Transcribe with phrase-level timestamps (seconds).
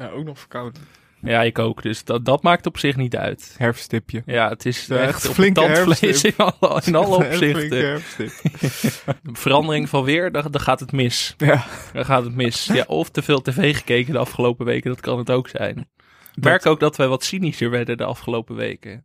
[0.00, 0.82] Ja, ook nog verkouden.
[1.22, 1.82] Ja, ik ook.
[1.82, 3.54] Dus dat, dat maakt op zich niet uit.
[3.58, 4.22] Herfststipje.
[4.26, 8.02] Ja, het is echt, flinke het tandvlees in alle, in alle opzichten.
[9.44, 11.34] Verandering van weer, dan, dan gaat het mis.
[11.36, 12.66] Ja, Dan gaat het mis.
[12.66, 15.88] Ja, of te veel tv gekeken de afgelopen weken, dat kan het ook zijn.
[16.34, 19.04] Ik merk ook dat wij wat cynischer werden de afgelopen weken.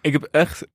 [0.00, 0.66] ik heb echt...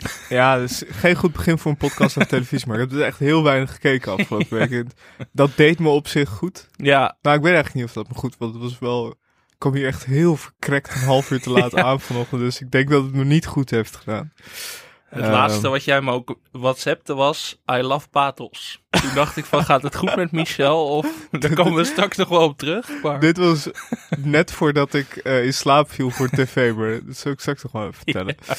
[0.28, 3.18] Ja, dus geen goed begin voor een podcast op televisie, maar ik heb dus echt
[3.18, 4.70] heel weinig gekeken afgelopen week.
[4.70, 4.90] En
[5.32, 6.68] Dat deed me op zich goed.
[6.76, 8.52] Ja, Nou, ik weet eigenlijk niet of dat me goed was.
[8.52, 9.08] Het was wel...
[9.50, 11.82] Ik kwam hier echt heel verkrekt een half uur te laat Ja.
[11.82, 14.32] aan vanochtend, dus ik denk dat het me niet goed heeft gedaan.
[15.08, 15.30] het Ehm.
[15.32, 18.82] laatste wat jij me ook whatsappte was I love pathos.
[18.90, 20.86] Toen dacht ik van, gaat het goed met Michel?
[20.86, 22.88] Of daar komen we straks nog wel op terug.
[23.02, 23.20] Maar...
[23.20, 23.68] Dit was
[24.18, 27.72] net voordat ik eh, in slaap viel voor tv, maar dat zal ik straks nog
[27.72, 28.36] wel even vertellen.
[28.46, 28.56] Eh,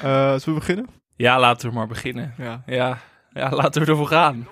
[0.00, 0.86] zullen we beginnen?
[1.16, 2.34] Ja, laten we maar beginnen.
[2.38, 2.62] Ja.
[2.66, 2.98] Ja,
[3.40, 4.48] ja laten we ervoor gaan.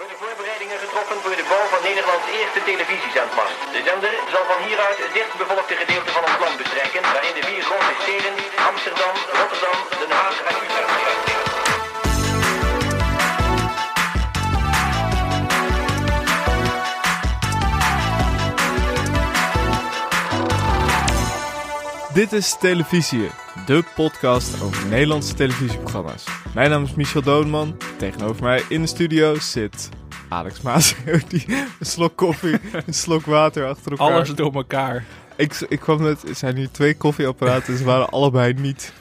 [0.00, 3.56] worden voorbereidingen getroffen voor de bouw van Nederlands eerste televisiezendmast.
[3.76, 7.62] De zender zal van hieruit het dichtbevolkte gedeelte van ons land bestrijken, waarin de vier
[7.68, 8.32] grote steden
[8.70, 10.94] Amsterdam, Rotterdam, Den Haag en Utrecht.
[22.16, 23.30] Dit is Televisie,
[23.66, 26.24] de podcast over Nederlandse televisieprogramma's.
[26.54, 27.76] Mijn naam is Michel Doonman.
[27.98, 29.88] Tegenover mij in de studio zit
[30.28, 30.94] Alex Maas,
[31.28, 34.12] die een slok koffie, een slok water achter elkaar.
[34.12, 35.04] Alles door elkaar.
[35.36, 38.92] Ik, ik kwam net, er zijn nu twee koffieapparaten, ze waren allebei niet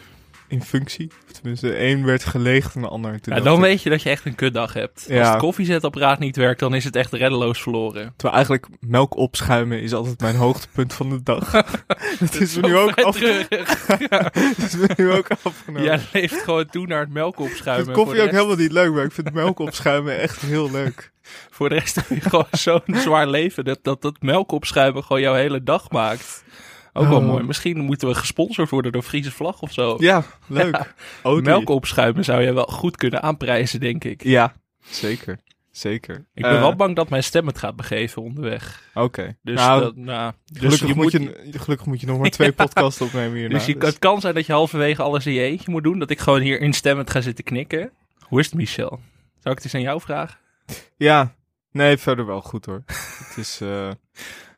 [0.48, 1.12] in functie.
[1.26, 3.20] Of tenminste, één werd geleegd en de ander.
[3.22, 4.96] Ja, dan ik- weet je dat je echt een kutdag hebt.
[4.96, 5.30] Als Ja.
[5.32, 8.04] het koffiezetapparaat niet werkt, dan is het echt reddeloos verloren.
[8.16, 11.52] Terwijl eigenlijk melk opschuimen is altijd mijn hoogtepunt van de dag.
[12.20, 13.86] dat is me nu ook, af, treurig.
[14.58, 15.84] dat is me nu ook afgenomen.
[15.84, 17.86] Jij leeft gewoon toe naar het melk ik opschuimen.
[17.86, 21.12] vind koffie ook rest, helemaal niet leuk, maar ik vind melk opschuimen echt heel leuk.
[21.50, 25.22] Voor de rest heb je gewoon zo'n zwaar leven dat, dat dat melk opschuimen gewoon
[25.22, 26.44] jouw hele dag maakt.
[26.98, 27.26] Ook wel Oh.
[27.26, 27.44] mooi.
[27.44, 29.96] Misschien moeten we gesponsord worden door Friese Vlag of zo.
[30.00, 30.94] Ja, leuk.
[31.24, 31.44] Oatly.
[31.44, 34.24] melk opschuimen zou je wel goed kunnen aanprijzen, denk ik.
[34.24, 34.54] Ja,
[34.86, 35.40] zeker.
[35.72, 36.16] Zeker.
[36.34, 38.90] Ik ben Eh, wel bang dat mijn stem het gaat begeven onderweg.
[38.94, 39.38] Oké.
[39.44, 42.52] Dus, nou, dat, nou, dus gelukkig, je moet je, gelukkig moet je nog maar twee
[42.52, 43.54] podcasts opnemen hierna.
[43.56, 46.00] Dus je, het kan zijn dat je halverwege alles in je eentje moet doen.
[46.00, 47.92] Dat ik gewoon hier instemmend ga zitten knikken.
[48.20, 48.90] Hoe is het, Michel?
[49.40, 50.38] Zou ik het eens aan jou vragen?
[50.98, 51.36] Ja,
[51.72, 52.84] nee, verder wel goed hoor.
[53.28, 53.90] het is, eh,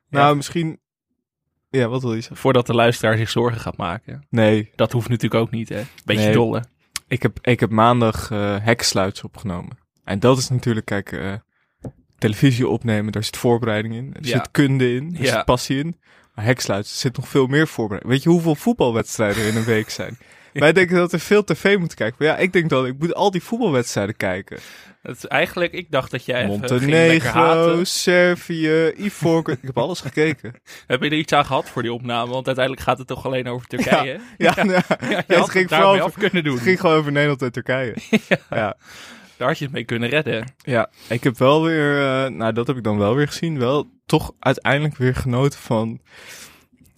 [0.10, 0.80] nou misschien,
[1.70, 2.38] ja, wat wil je zeggen?
[2.38, 4.26] Voordat de luisteraar zich zorgen gaat maken.
[4.30, 5.82] Nee, Dat hoeft natuurlijk ook niet, hè?
[6.06, 6.34] Beetje Nee.
[6.34, 6.64] dolle.
[7.08, 9.78] ik heb, ik heb maandag eh heksluits opgenomen.
[10.04, 11.34] En dat is natuurlijk, kijk, eh,
[12.18, 14.14] televisie opnemen, daar zit voorbereiding in.
[14.14, 14.30] Er Ja.
[14.38, 15.34] zit kunde in, er Ja.
[15.36, 16.00] zit passie in.
[16.36, 18.14] Maar heksluits, er zit nog veel meer voorbereiding.
[18.14, 20.18] Weet je hoeveel voetbalwedstrijden er in een week zijn?
[20.66, 22.16] Wij denken dat er veel tv moet kijken.
[22.20, 24.58] Maar ja, ik denk dan, ik moet al die voetbalwedstrijden kijken.
[25.02, 27.84] Het is eigenlijk, ik dacht dat jij Montenegro.
[27.84, 29.58] Servië, Ivoorkust.
[29.58, 30.54] ik heb alles gekeken.
[30.88, 32.32] Heb je er iets aan gehad voor die opname?
[32.32, 34.20] Want uiteindelijk gaat het toch alleen over Turkije?
[34.38, 36.54] Ja, Ja, ja, je het had ging het vooral af kunnen doen.
[36.54, 37.96] het ging gewoon over Nederland en Turkije.
[38.50, 38.78] ja.
[39.38, 40.56] Daar had je het mee kunnen redden.
[40.58, 43.90] Ja, ik heb wel weer, eh, nou dat heb ik dan wel weer gezien, wel
[44.06, 46.02] toch uiteindelijk weer genoten van...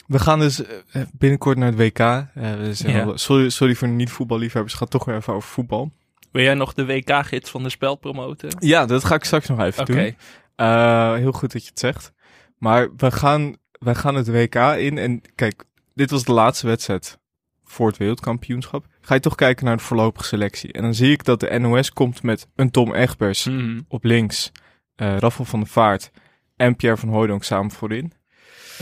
[0.09, 1.99] We gaan dus eh, binnenkort naar het WK.
[1.99, 3.03] Eh, we zijn Ja.
[3.03, 5.91] al- sorry, sorry voor de niet-voetballiefhebbers, het gaat toch weer even over voetbal.
[6.31, 8.49] Wil jij nog de WK-gids van de spel promoten?
[8.59, 10.15] Ja, dat ga ik straks nog even doen.
[10.55, 12.11] Eh, heel goed dat je het zegt.
[12.57, 17.17] Maar we gaan, we gaan het WK in en kijk, dit was de laatste wedstrijd
[17.63, 18.85] voor het wereldkampioenschap.
[19.01, 20.71] Ga je toch kijken naar de voorlopige selectie.
[20.73, 23.79] En dan zie ik dat de NOS komt met een Tom Egbers Mhm.
[23.87, 24.51] op links,
[24.95, 26.11] eh Raffel van der Vaart
[26.55, 28.11] en Pierre van Hooydonk samen voorin.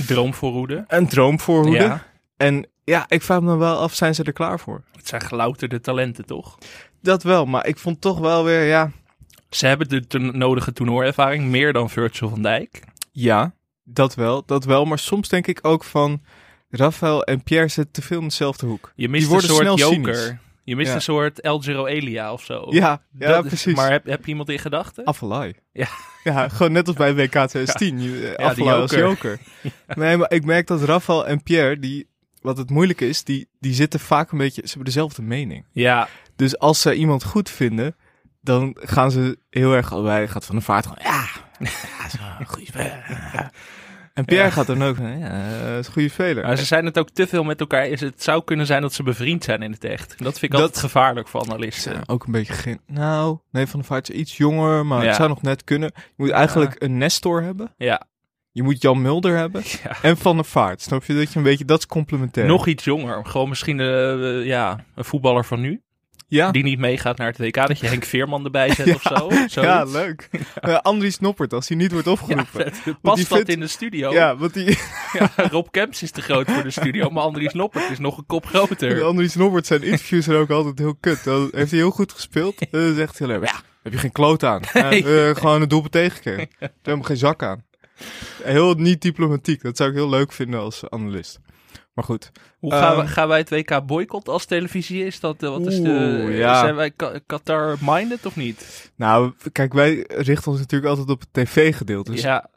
[0.06, 0.84] Droom voor Roede.
[0.88, 1.78] Een droomvoorhoede.
[1.84, 2.03] Ja.
[2.38, 4.84] En ja, ik vraag me wel af, zijn ze er klaar voor?
[4.96, 6.58] Het zijn gelouterde talenten, toch?
[7.02, 8.91] Dat wel, maar ik vond toch wel weer, ja,
[9.50, 12.81] Ze hebben de to- nodige toernooiervaring, meer dan Virgil van Dijk.
[13.12, 13.53] ja,
[13.84, 14.86] dat wel, dat wel.
[14.86, 16.22] Maar soms denk ik ook van,
[16.69, 18.91] Rafael en Pierre zitten te veel in dezelfde hoek.
[18.96, 20.16] Je mist een worden soort snel joker.
[20.16, 20.36] cynisch.
[20.68, 20.96] Je mist Ja.
[20.96, 22.68] een soort El Giro Elia of zo.
[22.70, 23.76] Ja, ja Dat precies.
[23.76, 25.04] Maar heb, heb je iemand in gedachten?
[25.06, 25.54] Afvalai.
[25.72, 25.88] Ja.
[26.24, 28.00] Ja, gewoon net als bij WK 2010.
[28.02, 28.54] Ja.
[28.54, 29.00] joker.
[29.00, 29.40] joker.
[29.96, 32.08] Nee, maar ik merk dat Rafael en Pierre, die,
[32.42, 35.66] wat het moeilijk is, die, die zitten vaak een beetje, ze hebben dezelfde mening.
[35.72, 37.96] Ja, Dus als ze iemand goed vinden,
[38.42, 41.28] dan gaan ze heel erg allebei, gaat van de vaart gewoon, ja,
[41.60, 41.70] ja,
[42.04, 42.70] dat is
[44.18, 44.52] En Pierre Ja.
[44.52, 45.30] gaat dan ook van, ja,
[45.69, 46.46] dat is een goede speler.
[46.46, 47.88] maar ze zijn het ook te veel met elkaar.
[47.88, 50.10] Is Het zou kunnen zijn dat ze bevriend zijn in het echt.
[50.18, 51.94] Dat vind ik Dat- altijd gevaarlijk voor analisten.
[51.94, 52.80] Ja, ook een beetje geen.
[52.88, 55.08] Nou, nee, Van de Vaart is iets jonger, maar Ja.
[55.08, 55.92] het zou nog net kunnen.
[55.96, 57.74] Je moet eigenlijk een Nestor hebben.
[57.78, 58.02] Ja,
[58.52, 59.64] Je moet Jan Mulder hebben.
[60.02, 60.81] En Van der Vaart.
[60.81, 62.46] Snap je dat je een beetje, dat is complementair.
[62.46, 63.25] Nog iets jonger.
[63.25, 65.81] Gewoon misschien eh, eh, ja, een voetballer van nu.
[66.29, 67.53] Ja, die niet meegaat naar het WK.
[67.68, 69.15] Dat je Henk Veerman erbij zet of zo.
[69.29, 69.53] Zoiets.
[69.68, 70.29] ja leuk.
[70.56, 72.74] Eh Andries Noppert, als hij niet wordt Ja, opgeroepen.
[73.01, 74.12] Past dat vindt- in de studio?
[74.13, 74.65] Ja, want die,
[75.19, 78.25] Ja, Rob Kemps is te groot voor de studio, maar Andries Noppert is nog een
[78.25, 79.03] kop groter.
[79.03, 81.24] Andries Noppert, zijn interviews zijn ook altijd heel kut.
[81.24, 82.56] Dan heeft hij heel goed gespeeld.
[82.71, 83.44] Dat is echt heel leuk.
[83.45, 84.62] Ja, heb je geen kloot aan.
[84.74, 86.50] Ja, eh, gewoon een doelpunt tegengekregen.
[86.59, 87.65] Daar heb ik geen zak aan.
[88.44, 89.62] Heel niet diplomatiek.
[89.63, 91.39] Dat zou ik heel leuk vinden als analist.
[91.98, 92.32] Maar goed.
[92.60, 93.12] Hoe gaan, we, Ehm.
[93.12, 95.06] gaan wij het WK boycotten als televisie?
[95.06, 96.60] Is dat, eh, wat is de, ja.
[96.60, 96.92] Zijn wij
[97.26, 98.92] Qatar-minded of niet?
[98.96, 102.12] Nou, kijk, wij richten ons natuurlijk altijd op het tv-gedeelte.
[102.12, 102.50] Dus ja,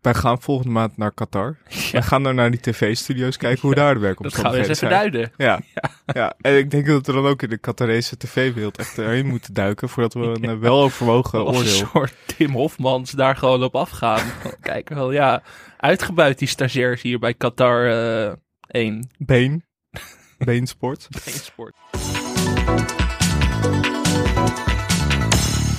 [0.00, 1.56] wij gaan volgende maand naar Qatar.
[1.92, 4.76] Wij gaan dan naar die tv-studio's kijken hoe daar de dat gaan we eens even
[4.76, 4.90] zijn.
[4.90, 5.32] duiden.
[5.36, 5.60] Ja.
[6.06, 9.54] ja, en ik denk dat we dan ook in de Qatarese tv-wereld echt erin moeten
[9.54, 11.86] duiken voordat we een eh, weloverwogen Als een oordeel.
[11.92, 14.26] soort Tim Hofmans daar gewoon op afgaan.
[14.60, 15.42] Kijken wel, ja,
[15.76, 17.86] uitgebuit die stagiairs hier bij Qatar
[18.26, 18.32] eh
[18.70, 19.10] 1.
[19.18, 19.64] Been.
[20.38, 21.08] Beensport.
[21.24, 21.76] Sport.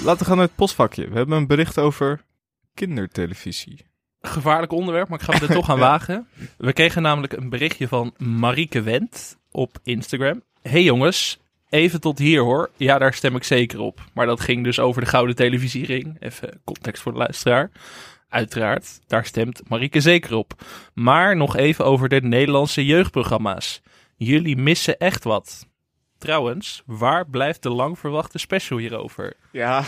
[0.03, 1.07] Laten we gaan naar het postvakje.
[1.09, 2.21] We hebben een bericht over
[2.73, 3.85] kindertelevisie.
[4.21, 6.27] Gevaarlijk onderwerp, maar ik ga het er toch aan wagen.
[6.57, 10.43] We kregen namelijk een berichtje van Marieke Wendt op Instagram.
[10.61, 11.39] Hey jongens,
[11.69, 12.69] even tot hier hoor.
[12.75, 14.01] Ja, daar stem ik zeker op.
[14.13, 16.17] Maar dat ging dus over de Gouden Televisiering.
[16.19, 17.71] Even context voor de luisteraar.
[18.31, 20.53] Uiteraard, daar stemt Marieke zeker op.
[20.93, 23.81] Maar nog even over de Nederlandse jeugdprogramma's.
[24.15, 25.67] Jullie missen echt wat.
[26.17, 29.33] Trouwens, waar blijft de lang verwachte special hierover?
[29.51, 29.83] Ja.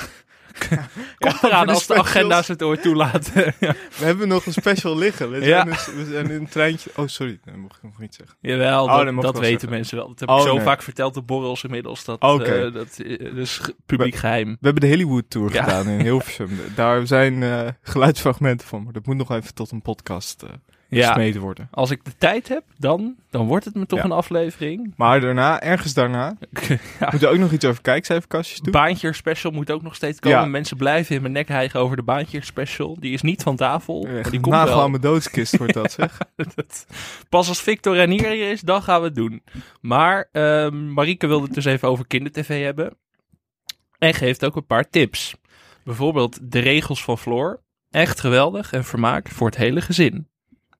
[1.17, 3.53] Komt eraan als de agenda's het ooit toelaten.
[3.99, 5.31] We hebben nog een special liggen.
[5.31, 5.43] We Ja.
[5.45, 6.89] zijn, dus, we zijn in een treintje...
[6.95, 7.39] Oh, sorry.
[7.45, 8.37] Dat mocht ik nog niet zeggen.
[8.41, 9.69] Jawel, Oh, dat, dat weten zeggen.
[9.69, 10.07] mensen wel.
[10.07, 10.63] Dat heb Oh, ik zo nee.
[10.63, 12.03] vaak verteld op borrels inmiddels.
[12.05, 14.47] Dat, eh, dat eh, dus publiek geheim.
[14.49, 15.63] We hebben de Hollywood Tour Ja.
[15.63, 16.49] gedaan in Hilversum.
[16.75, 20.49] Daar zijn eh, geluidsfragmenten van, maar dat moet nog even tot een podcast eh
[20.95, 21.67] Ja, worden.
[21.71, 24.05] als ik de tijd heb, dan, dan wordt het me toch Ja.
[24.05, 24.93] een aflevering.
[24.97, 26.35] Maar daarna, ergens daarna,
[26.69, 26.77] ja.
[26.99, 28.71] moeten we ook nog iets over kijkcijferkastjes doen.
[28.71, 30.51] Baantje special moet ook nog steeds komen.
[30.51, 32.97] Mensen blijven in mijn nek hijgen over de baantje special.
[32.99, 34.81] Die is niet van tafel, maar die komt wel.
[34.81, 36.17] aan mijn doodskist wordt dat, zeg.
[36.55, 36.85] Dat-
[37.29, 39.43] Pas als Victor Renier hier is, dan gaan we het doen.
[39.81, 42.97] Maar ehm Marieke wilde het dus even over kindertv hebben.
[43.97, 45.35] En geeft ook een paar tips.
[45.83, 47.61] Bijvoorbeeld de regels van Floor.
[47.89, 50.27] Echt geweldig en vermaak voor het hele gezin.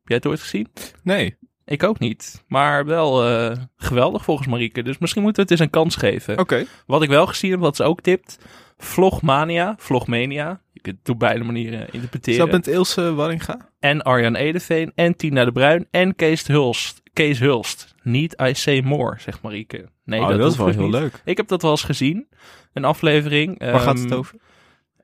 [0.03, 0.67] Heb jij het ooit gezien?
[1.03, 1.35] Nee.
[1.65, 2.43] Ik ook niet.
[2.47, 4.83] Maar wel eh, geweldig volgens Marieke.
[4.83, 6.37] Dus misschien moeten we het eens een kans geven.
[6.39, 6.65] Oké.
[6.85, 8.37] Wat ik wel gezien heb, wat ze ook tipt.
[8.77, 10.61] Vlogmania, Vlogmania.
[10.71, 13.69] Je kunt het op beide manieren Is interpreteren dat met Ilse Warringa?
[13.79, 17.01] en Arjan Edeveen en Tina de Bruin en Kees Hulst.
[17.13, 17.95] Kees Hulst.
[18.03, 19.89] Niet I Say More, zegt Marieke.
[20.05, 20.93] Nee, oh, dat, dat, is wel dus heel niet.
[20.93, 21.21] leuk.
[21.25, 22.27] Ik heb dat wel eens gezien.
[22.73, 23.59] Een aflevering.
[23.59, 24.35] Waar gaat Ehm, het over?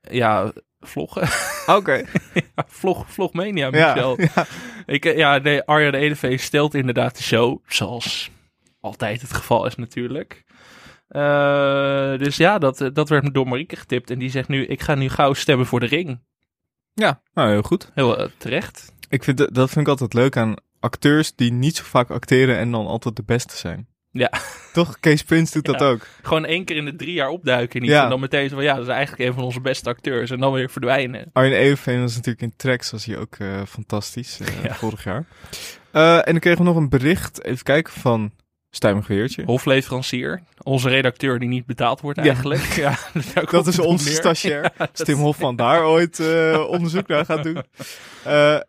[0.02, 1.28] Ja, vloggen.
[1.76, 2.06] Oké.
[2.80, 4.22] Vlog, vlogmania, Ja, Michel.
[4.36, 4.46] ja.
[4.86, 7.58] Ik, eh, ja, nee, Arjan Edeveen stelt inderdaad de show.
[7.68, 8.32] Zoals
[8.82, 10.44] altijd het geval is natuurlijk.
[11.08, 14.10] Eh, dus ja, dat, eh, dat werd me door Marieke getipt.
[14.10, 16.20] En die zegt nu, ik ga nu gauw stemmen voor de ring.
[16.94, 17.92] ja, nou heel goed.
[17.94, 18.94] Heel terecht.
[19.10, 22.72] Ik vind, dat vind ik altijd leuk aan acteurs die niet zo vaak acteren en
[22.72, 23.88] dan altijd de beste zijn.
[24.12, 24.32] Ja.
[24.74, 25.00] Toch?
[25.00, 26.08] Kees Prins doet dat ook.
[26.22, 27.82] Gewoon één keer in de drie jaar opduiken.
[27.82, 28.04] Niet Ja.
[28.04, 30.32] En dan meteen zo van, ja, dat is eigenlijk een van onze beste acteurs.
[30.32, 31.30] En dan weer verdwijnen.
[31.34, 34.74] Arjen Evenveen was natuurlijk in Tracks, was hij ook eh, fantastisch eh, Ja.
[34.76, 35.26] vorig jaar.
[35.92, 38.32] Eh, en dan kregen we nog een bericht, even kijken, van
[38.72, 39.44] Stijm Geweertje.
[39.46, 40.44] Hofleverancier.
[40.64, 42.62] Onze redacteur die niet betaald wordt eigenlijk.
[42.76, 42.98] Ja,
[43.50, 44.72] Dat is onze stagiair.
[44.94, 46.20] Tim Hofman daar ooit
[46.68, 47.64] onderzoek naar gaat doen.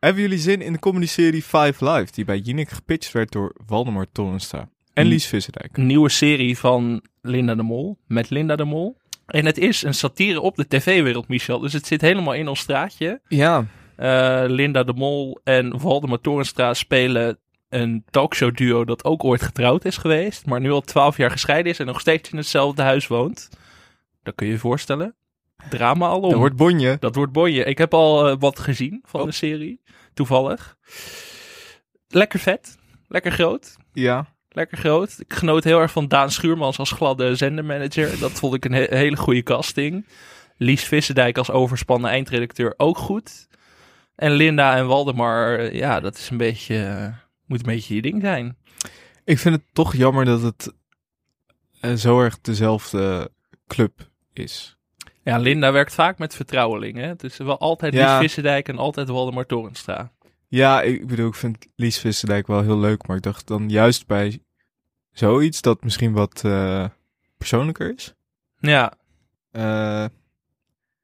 [0.01, 4.07] Hebben jullie zin in de comedy-serie Five Live, die bij Jinek gepitcht werd door Waldemar
[4.12, 5.06] Torenstra en.
[5.06, 5.76] Lies Visserdijk?
[5.76, 7.99] Een nieuwe serie van Linda de Mol.
[8.06, 8.97] Met Linda de Mol.
[9.26, 11.59] En het is een satire op de tv-wereld, Michel.
[11.59, 13.20] Dus het zit helemaal in ons straatje.
[13.28, 13.66] Ja,
[13.97, 19.85] Eh, Linda de Mol en Waldemar Torenstra spelen een talkshow duo dat ook ooit getrouwd
[19.85, 20.47] is geweest.
[20.47, 23.49] Maar nu al twaalf jaar gescheiden is en nog steeds in hetzelfde huis woont.
[24.23, 25.14] Dat kun je je voorstellen.
[25.70, 26.30] Drama alom.
[26.30, 26.97] dat wordt bonje.
[27.00, 27.64] Dat wordt bonje.
[27.64, 29.26] Ik heb al eh, wat gezien van Oh.
[29.26, 29.80] de serie.
[30.14, 30.76] Toevallig.
[32.09, 32.78] Lekker vet.
[33.09, 33.76] Lekker groot.
[33.92, 35.16] Ja, Lekker groot.
[35.19, 38.19] Ik genoot heel erg van Daan Schuurmans als gladde zendermanager.
[38.19, 40.07] Dat vond ik een he- hele goede casting.
[40.57, 43.49] Lies Visserdijk als overspannen eindredacteur ook goed.
[44.16, 47.07] En Linda en Waldemar, eh, ja, dat is een beetje, eh,
[47.47, 48.57] moet een beetje je ding zijn.
[49.25, 50.73] ik vind het toch jammer dat het
[51.80, 53.30] eh, zo erg dezelfde
[53.66, 53.92] club
[54.33, 54.76] is.
[55.23, 57.09] Ja, Linda werkt vaak met vertrouwelingen.
[57.09, 58.11] Het is wel altijd Ja.
[58.12, 60.12] Lies Visserdijk en altijd Waldemar Torenstra.
[60.50, 64.07] Ja, ik bedoel, ik vind Lies Visserdijk wel heel leuk, maar ik dacht dan juist
[64.07, 64.42] bij
[65.12, 66.85] zoiets dat misschien wat eh,
[67.37, 68.14] persoonlijker is.
[68.59, 68.92] Ja,
[69.50, 70.04] Eh,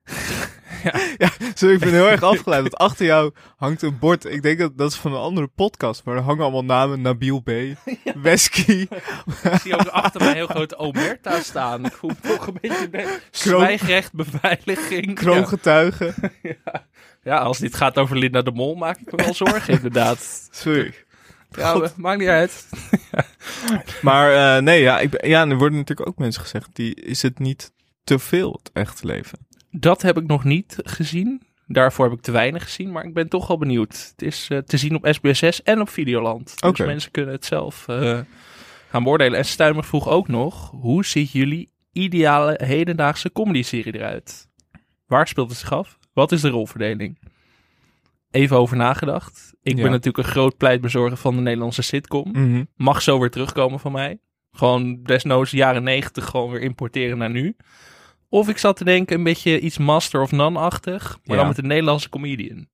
[1.18, 2.62] Ja, sorry, ik ben heel erg afgeleid.
[2.62, 4.24] Want achter jou hangt een bord.
[4.24, 6.04] Ik denk dat dat is van een andere podcast.
[6.04, 7.00] Maar er hangen allemaal namen.
[7.00, 7.50] Nabil B.
[8.22, 8.80] Wesky.
[9.42, 11.84] Ik zie ook achter mij heel groot Omerta staan.
[11.84, 15.14] Ik voel me toch een beetje de zwijgrecht, beveiliging.
[15.14, 16.14] Kroongetuigen.
[16.42, 16.86] Ja.
[17.22, 20.48] ja, als dit gaat over Linda de Mol, maak ik me wel zorgen inderdaad.
[20.50, 20.94] Sorry.
[21.50, 21.96] Ja, God.
[21.96, 22.66] maakt niet uit.
[24.02, 26.68] Maar eh, nee, ja, ik, ja, er worden natuurlijk ook mensen gezegd.
[26.72, 27.72] Die, is het niet
[28.04, 29.45] te veel, het echte leven?
[29.78, 31.42] Dat heb ik nog niet gezien.
[31.66, 34.08] Daarvoor heb ik te weinig gezien, maar ik ben toch wel benieuwd.
[34.10, 36.54] Het is eh, te zien op SBS6 en op Videoland.
[36.56, 36.76] Oké.
[36.76, 38.18] Dus mensen kunnen het zelf eh,
[38.88, 39.38] gaan beoordelen.
[39.38, 44.48] En Stuimer vroeg ook nog, hoe ziet jullie ideale hedendaagse comedy-serie eruit?
[45.06, 45.98] Waar speelt het zich af?
[46.12, 47.18] Wat is de rolverdeling?
[48.30, 49.54] Even over nagedacht.
[49.62, 49.82] Ik Ja.
[49.82, 52.30] ben natuurlijk een groot pleitbezorger van de Nederlandse sitcom.
[52.30, 52.64] Mhm.
[52.76, 54.18] Mag zo weer terugkomen van mij.
[54.52, 57.56] Gewoon desnoods jaren negentig gewoon weer importeren naar nu.
[58.28, 61.02] Of ik zat te denken een beetje iets Master of None-achtig.
[61.24, 61.36] Maar Ja.
[61.36, 62.66] dan met een Nederlandse comedian.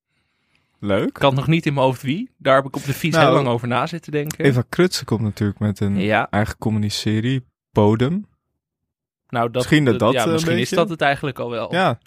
[0.79, 1.09] Leuk.
[1.09, 2.31] Ik had nog niet in mijn hoofd wie.
[2.39, 4.45] Daar heb ik op de fiets Nou, heel lang over na zitten denken.
[4.45, 7.45] Eva Krutse komt natuurlijk met een Ja, eigen comedy-serie.
[7.73, 8.27] Bodem.
[9.29, 11.73] nou dat, Misschien dat dat, ja, eh, misschien is dat het eigenlijk al wel.
[11.75, 11.99] Ja,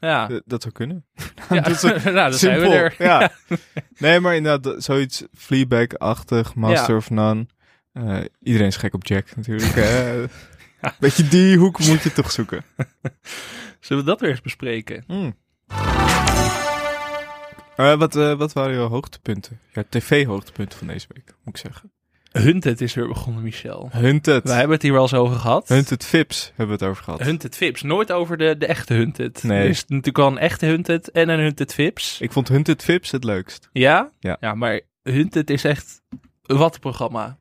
[0.46, 1.06] dat zou kunnen.
[1.50, 1.62] Ja.
[1.62, 2.96] dat is nou, dan zijn we er.
[2.98, 3.32] Ja.
[3.98, 7.46] nee, maar inderdaad, zoiets Fleabag-achtig, Master of None.
[7.94, 9.75] Eh, iedereen is gek op Jack natuurlijk.
[11.00, 12.63] Beetje die hoek moet je toch zoeken.
[13.80, 15.04] Zullen we dat weer eens bespreken?
[15.08, 15.36] Hmm.
[17.75, 19.60] Eh, wat, eh, wat waren jouw hoogtepunten?
[19.74, 21.92] Ja, tv-hoogtepunten van deze week, moet ik zeggen.
[22.32, 23.89] Hunted is weer begonnen, Michel.
[23.92, 24.44] Hunted.
[24.44, 25.68] We hebben het hier wel eens over gehad.
[25.68, 27.20] Hunted Vips hebben we het over gehad.
[27.20, 27.82] Hunted Vips.
[27.82, 29.44] Nooit over de, de echte Hunted.
[29.44, 29.60] Nee.
[29.60, 32.22] Er is natuurlijk wel een echte Hunted en een Hunted Vips.
[32.22, 33.70] Ik vond Hunted Vips het leukst.
[33.72, 34.12] Ja?
[34.20, 34.54] Ja.
[34.54, 36.01] maar Hunted is echt...
[36.42, 37.38] Wat programma.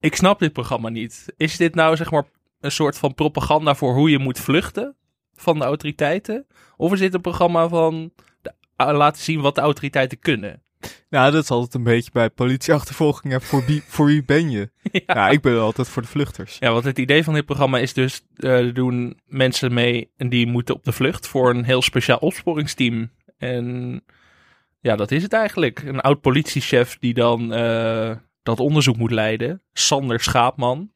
[0.00, 1.24] Ik snap dit programma niet.
[1.36, 2.24] Is dit nou zeg maar
[2.64, 4.96] een soort van propaganda voor hoe je moet vluchten
[5.34, 6.46] van de autoriteiten?
[6.76, 10.62] Of is dit een programma van de- uh, laten zien wat de autoriteiten kunnen?
[11.08, 13.40] Nou, dat is altijd een beetje bij politieachtervolgingen.
[13.42, 14.70] Voor wie, voor wie ben je?
[14.92, 15.00] ja.
[15.06, 16.56] Ja, ik ben altijd voor de vluchters.
[16.60, 20.28] Ja, want het idee van dit programma is dus, eh, er doen mensen mee en
[20.28, 23.10] die moeten op de vlucht voor een heel speciaal opsporingsteam.
[23.38, 24.00] En
[24.80, 25.82] ja, dat is het eigenlijk.
[25.82, 29.62] Een oud politiechef die dan eh, dat onderzoek moet leiden.
[29.72, 30.90] Sander Schaapman,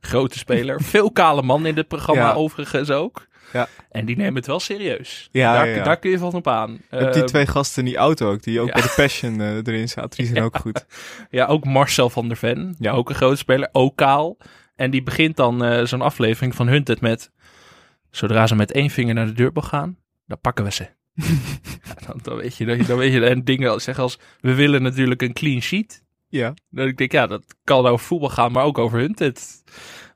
[0.00, 0.82] grote speler.
[0.92, 2.32] Veel kale man in dit programma Ja.
[2.34, 3.26] overigens ook.
[3.52, 3.68] Ja.
[3.90, 5.28] En die nemen het wel serieus.
[5.32, 6.70] Ja, daar, ja, daar kun je van op aan.
[6.90, 9.40] Je hebt die Eh, twee gasten in die auto ook, die ook bij de Passion
[9.40, 10.10] eh, erin zaten.
[10.10, 10.86] Die zijn ook goed.
[11.30, 12.74] Ja, ook Marcel van der Ven.
[12.78, 12.92] Ja.
[12.92, 13.68] Ook een grote speler.
[13.72, 14.36] Ook kaal.
[14.76, 17.30] En die begint dan eh, zo'n aflevering van Hunted met...
[18.10, 20.86] Zodra ze met één vinger naar de deurbel gaan, dan pakken we ze.
[21.84, 23.26] ja, dan, dan weet je, dan, dan weet je.
[23.26, 24.18] En dingen zeggen als...
[24.40, 26.01] We willen natuurlijk een clean sheet.
[26.32, 26.54] Ja.
[26.70, 29.62] Dat ik denk, ja, dat kan over voetbal gaan, maar ook over Hunted.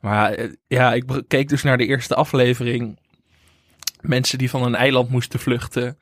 [0.00, 2.98] Maar eh, ja, ik keek dus naar de eerste aflevering.
[4.00, 5.98] Mensen die van een eiland moesten vluchten.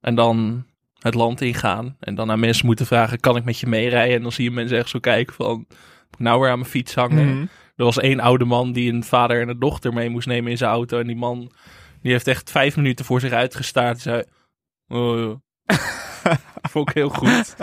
[0.00, 0.66] En dan
[0.98, 1.96] het land ingaan.
[2.00, 4.16] En dan aan mensen moeten vragen, kan ik met je meerijden?
[4.16, 5.66] En dan zie je mensen echt zo kijken van,
[6.18, 7.34] nou weer aan mijn fiets hangen?
[7.34, 7.46] Mhm.
[7.76, 10.58] Er was één oude man die een vader en een dochter mee moest nemen in
[10.58, 10.98] zijn auto.
[10.98, 11.52] En die man,
[12.02, 13.94] die heeft echt vijf minuten voor zich uitgestaard.
[13.94, 14.22] En zei,
[14.88, 16.36] oh, ja.
[16.70, 17.56] vond ik heel goed.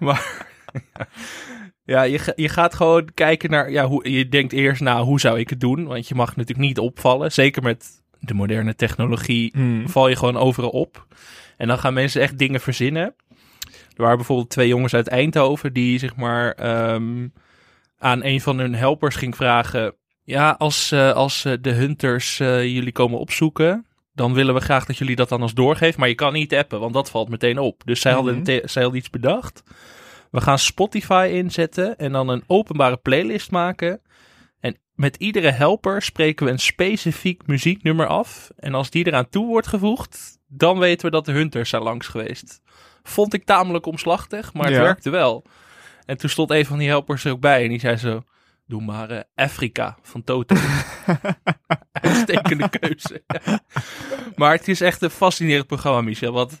[0.00, 0.50] maar
[1.84, 5.38] ja, je, je gaat gewoon kijken naar, ja, hoe, je denkt eerst, nou, hoe zou
[5.38, 5.84] ik het doen?
[5.86, 7.32] Want je mag natuurlijk niet opvallen.
[7.32, 9.86] Zeker met de moderne technologie Mhm.
[9.88, 11.06] val je gewoon overal op.
[11.56, 13.14] En dan gaan mensen echt dingen verzinnen.
[13.96, 17.28] Er waren bijvoorbeeld twee jongens uit Eindhoven die zeg maar ehm,
[17.98, 22.64] aan een van hun helpers ging vragen: ja, als, eh, als eh, de hunters eh,
[22.64, 26.00] jullie komen opzoeken, dan willen we graag dat jullie dat dan als doorgeven.
[26.00, 27.82] Maar je kan niet appen, want dat valt meteen op.
[27.84, 29.62] Dus zij, hadden, te- zij hadden iets bedacht.
[30.32, 34.00] We gaan Spotify inzetten en dan een openbare playlist maken.
[34.60, 38.50] En met iedere helper spreken we een specifiek muzieknummer af.
[38.56, 42.06] En als die eraan toe wordt gevoegd, dan weten we dat de hunters zijn langs
[42.06, 42.60] geweest.
[43.02, 44.82] Vond ik tamelijk omslachtig, maar het Ja.
[44.82, 45.44] werkte wel.
[46.06, 48.22] En toen stond een van die helpers er ook bij en die zei zo...
[48.66, 50.56] Doe maar eh, Afrika van Toto.
[51.92, 53.22] Uitstekende keuze.
[54.36, 56.32] maar het is echt een fascinerend programma, Michel.
[56.32, 56.60] Want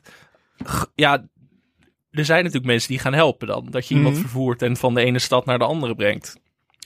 [0.94, 1.26] ja,
[2.12, 3.66] er zijn natuurlijk mensen die gaan helpen dan.
[3.70, 4.22] Dat je iemand Mhm.
[4.22, 6.36] vervoert en van de ene stad naar de andere brengt.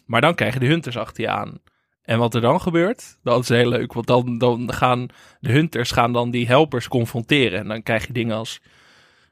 [0.07, 1.59] Maar dan krijgen de hunters achter je aan.
[2.03, 3.93] En wat er dan gebeurt, dat is heel leuk.
[3.93, 5.07] Want dan, dan gaan
[5.41, 7.59] de hunters gaan dan die helpers confronteren.
[7.59, 8.61] En dan krijg je dingen als...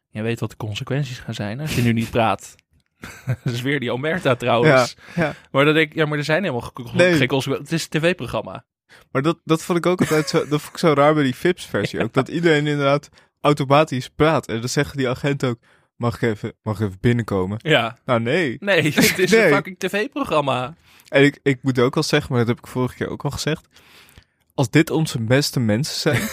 [0.09, 2.55] Je weet wat de consequenties gaan zijn als je nu niet praat.
[3.45, 4.97] dat is weer die Omerta trouwens.
[5.15, 5.35] ja.
[5.51, 7.15] Maar dan denk ik, ja, maar er zijn helemaal Nee.
[7.15, 7.71] geen consequenties.
[7.71, 8.65] Het is een tv-programma.
[9.13, 11.35] Maar dat, dat vond ik ook altijd zo, dat vond ik zo raar bij die
[11.35, 12.13] Vips-versie ook.
[12.13, 13.09] Dat iedereen inderdaad
[13.41, 14.47] automatisch praat.
[14.49, 15.59] En dan zeggen die agenten ook,
[15.97, 17.59] mag ik even, mag ik even binnenkomen?
[17.63, 17.99] Ja.
[18.05, 18.57] Nou, nee.
[18.61, 19.45] Nee, het is Nee.
[19.47, 20.75] een fucking tv-programma.
[21.09, 23.31] En ik, ik moet ook al zeggen, maar dat heb ik vorige keer ook al
[23.31, 23.69] gezegd.
[24.55, 26.23] Als dit onze beste mensen zijn,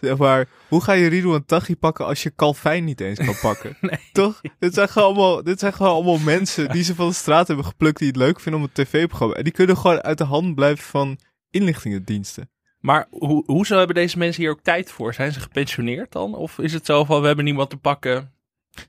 [0.00, 3.76] Zeg maar, hoe ga je Ridouan Taghi pakken als je Calvijn niet eens kan pakken?
[3.80, 3.98] Nee.
[4.12, 4.40] Toch?
[4.58, 7.64] Dit zijn, gewoon allemaal, dit zijn gewoon allemaal mensen die ze van de straat hebben
[7.66, 9.34] geplukt die het leuk vinden om een tv-programma.
[9.34, 11.18] En die kunnen gewoon uit de hand blijven van
[11.50, 12.50] inlichtingendiensten.
[12.80, 15.14] Maar hoe, hoezo hebben deze mensen hier ook tijd voor?
[15.14, 16.34] Zijn ze gepensioneerd dan?
[16.34, 18.32] Of is het zo van, we hebben niemand te pakken?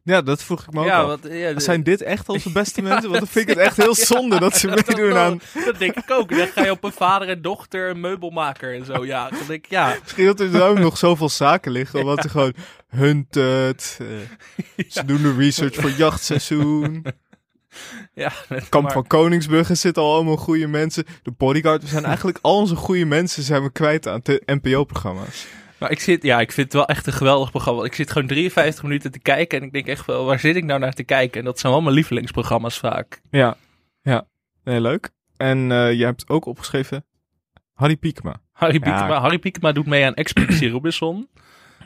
[0.03, 2.81] Ja, dat vroeg ik me ook ja, wat, ja, de- Zijn dit echt onze beste
[2.87, 3.09] mensen?
[3.09, 5.41] Want dan vind ik het echt heel zonde dat ze dat, meedoen aan...
[5.65, 6.29] dat denk ik ook.
[6.37, 9.05] Dan ga je op een vader en dochter, een meubelmaker en zo.
[9.05, 9.95] Ja, dan denk ik, ja.
[10.01, 12.53] Misschien dat er daar nog zoveel zaken liggen, omdat ze gewoon
[12.89, 13.99] hunted.
[14.01, 17.05] eh, Ze doen de research voor jachtseizoen.
[18.13, 18.31] ja
[18.69, 21.05] Kamp maar- van Koningsbrugge zitten al allemaal goede mensen.
[21.23, 25.45] De bodyguard, we zijn eigenlijk al onze goede mensen zijn we kwijt aan de NPO-programma's.
[25.85, 27.83] Maar ik zit, ja, ik vind het wel echt een geweldig programma.
[27.83, 30.63] Ik zit gewoon 53 minuten te kijken en ik denk echt wel, waar zit ik
[30.63, 31.39] nou naar te kijken?
[31.39, 33.21] En dat zijn wel mijn lievelingsprogramma's vaak.
[33.29, 33.57] Ja,
[34.01, 34.27] ja.
[34.63, 35.09] Nee, leuk.
[35.37, 37.05] En eh je hebt ook opgeschreven
[37.73, 38.41] Harry Piekma.
[38.51, 38.79] Harry Ja.
[38.79, 41.29] Piekema, Harry Piekema doet mee aan Expeditie Robinson.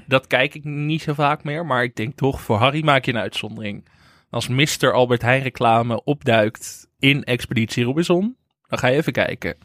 [0.06, 3.14] Dat kijk ik niet zo vaak meer, maar ik denk toch, voor Harry maak je
[3.14, 3.88] een uitzondering.
[4.30, 4.94] Als Mr.
[4.94, 8.38] Albert Heijn reclame opduikt in Expeditie Robinson,
[8.68, 9.58] dan ga je even kijken.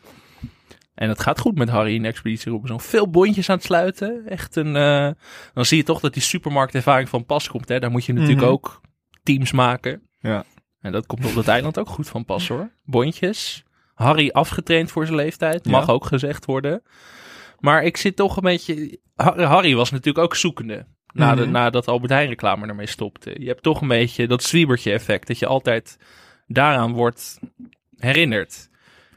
[0.95, 2.81] En het gaat goed met Harry in Expeditie Robinson.
[2.81, 4.27] Veel bondjes aan het sluiten.
[4.27, 4.77] Echt een.
[4.77, 5.11] eh,
[5.55, 7.69] dan zie je toch dat die supermarktervaring van pas komt.
[7.69, 7.79] Hè?
[7.79, 8.51] Daar moet je natuurlijk Mhm.
[8.51, 8.81] ook
[9.23, 10.03] teams maken.
[10.19, 10.45] Ja.
[10.81, 12.71] En dat komt op dat eiland ook goed van pas hoor.
[12.85, 13.63] Bondjes.
[13.95, 15.67] Harry afgetraind voor zijn leeftijd.
[15.67, 15.93] Mag Ja.
[15.93, 16.83] ook gezegd worden.
[17.59, 19.01] Maar ik zit toch een beetje.
[19.15, 20.87] Har- Harry was natuurlijk ook zoekende.
[21.13, 21.47] Na de.
[21.47, 23.37] Nadat Albert Heijn reclame ermee stopte.
[23.41, 25.27] Je hebt toch een beetje dat zwiebertje effect.
[25.27, 25.97] Dat je altijd
[26.47, 27.39] daaraan wordt
[27.97, 28.69] herinnerd.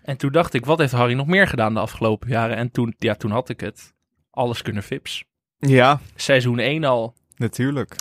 [0.08, 2.56] En toen dacht ik, wat heeft Harry nog meer gedaan de afgelopen jaren?
[2.56, 3.94] En toen, ja, toen had ik het.
[4.32, 5.24] Alles kunnen Vips.
[5.58, 7.16] Ja, Seizoen 1 al.
[7.36, 7.96] natuurlijk.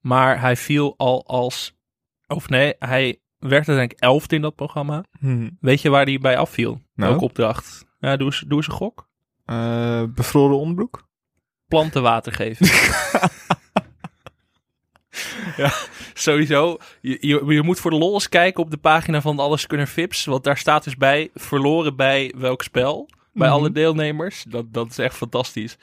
[0.00, 1.76] Maar hij viel al als.
[2.26, 5.04] Of nee, hij werd uiteindelijk elfde in dat programma.
[5.18, 5.50] Hm.
[5.60, 6.70] Weet je waar hij bij afviel?
[6.70, 7.10] Nou?
[7.10, 7.86] Welke opdracht?
[7.98, 9.08] Ja, doe eens, doe eens een gok.
[9.44, 11.08] Eh, bevroren onderbroek?
[11.68, 12.66] Planten water geven.
[15.56, 15.72] ja,
[16.14, 16.76] sowieso.
[17.00, 19.66] Je, je, je moet voor de lol eens kijken op de pagina van de Alles
[19.66, 20.24] Kunnen Vips.
[20.24, 23.08] Want daar staat dus bij verloren bij welk spel.
[23.32, 23.56] Bij Mhm.
[23.56, 24.44] alle deelnemers.
[24.48, 25.76] Dat, dat is echt fantastisch.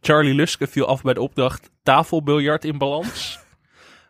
[0.00, 3.38] Charlie Luske viel af bij de opdracht tafelbiljart in balans.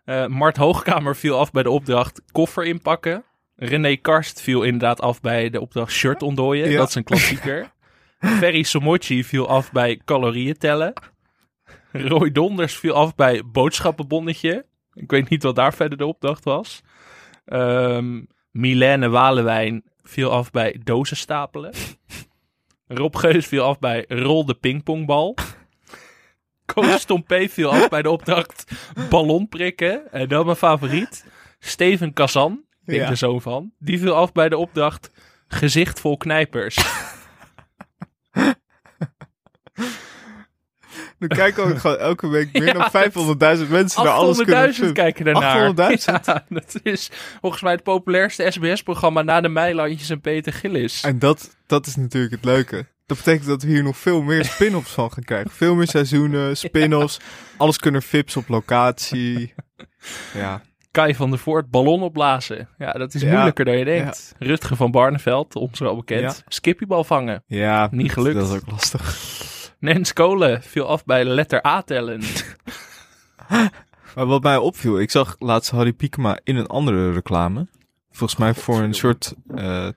[0.04, 3.24] Eh, Mart Hoogkamer viel af bij de opdracht koffer inpakken.
[3.56, 6.70] René Karst viel inderdaad af bij de opdracht shirt ontdooien.
[6.70, 6.76] Ja.
[6.76, 7.72] Dat is een klassieker.
[8.38, 10.92] Ferry Somochi viel af bij calorieën tellen.
[11.92, 14.66] Roy Donders viel af bij boodschappenbonnetje.
[14.94, 16.80] Ik weet niet wat daar verder de opdracht was.
[17.44, 21.72] Ehm Milène Walewijn viel af bij dozen stapelen.
[22.86, 25.36] Rob Geus viel af bij rol de pingpongbal.
[26.64, 28.64] Koos Stompé viel af bij de opdracht
[29.10, 30.12] ballon prikken.
[30.12, 31.26] En dan mijn favoriet.
[31.58, 33.08] Steven Kazan, ik Ja.
[33.10, 33.72] er zoon van.
[33.78, 35.10] Die viel af bij de opdracht
[35.48, 36.76] gezicht vol knijpers.
[41.22, 44.74] Nu kijken ook gewoon elke week meer Ja, dan 500.000 mensen naar alles kunnen 800.000
[44.74, 44.94] filmen.
[44.94, 45.70] kijken daarnaar.
[45.70, 45.74] 800.000?
[46.04, 51.02] Ja, dat is volgens mij het populairste SBS-programma na de Meilandjes en Peter Gillis.
[51.02, 52.86] En dat, dat is natuurlijk het leuke.
[53.06, 55.50] Dat betekent dat we hier nog veel meer spin-offs van gaan krijgen.
[55.50, 57.20] Veel meer seizoenen, spin-offs.
[57.56, 59.54] Alles kunnen vips op locatie.
[60.34, 62.68] Ja, Kai van der Voort, ballon opblazen.
[62.78, 64.34] Ja, dat is Ja, moeilijker dan je denkt.
[64.38, 66.20] Rutger van Barneveld, ons wel bekend.
[66.20, 66.34] Ja.
[66.48, 67.42] Skippiebal vangen.
[67.46, 68.34] ja Niet gelukt.
[68.36, 69.16] Dat is ook lastig.
[69.82, 72.20] Nens Kolen viel af bij letter A tellen.
[74.14, 77.66] Maar wat mij opviel, ik zag laatst Harry Piekema in een andere reclame.
[78.10, 79.88] Volgens mij voor een soort eh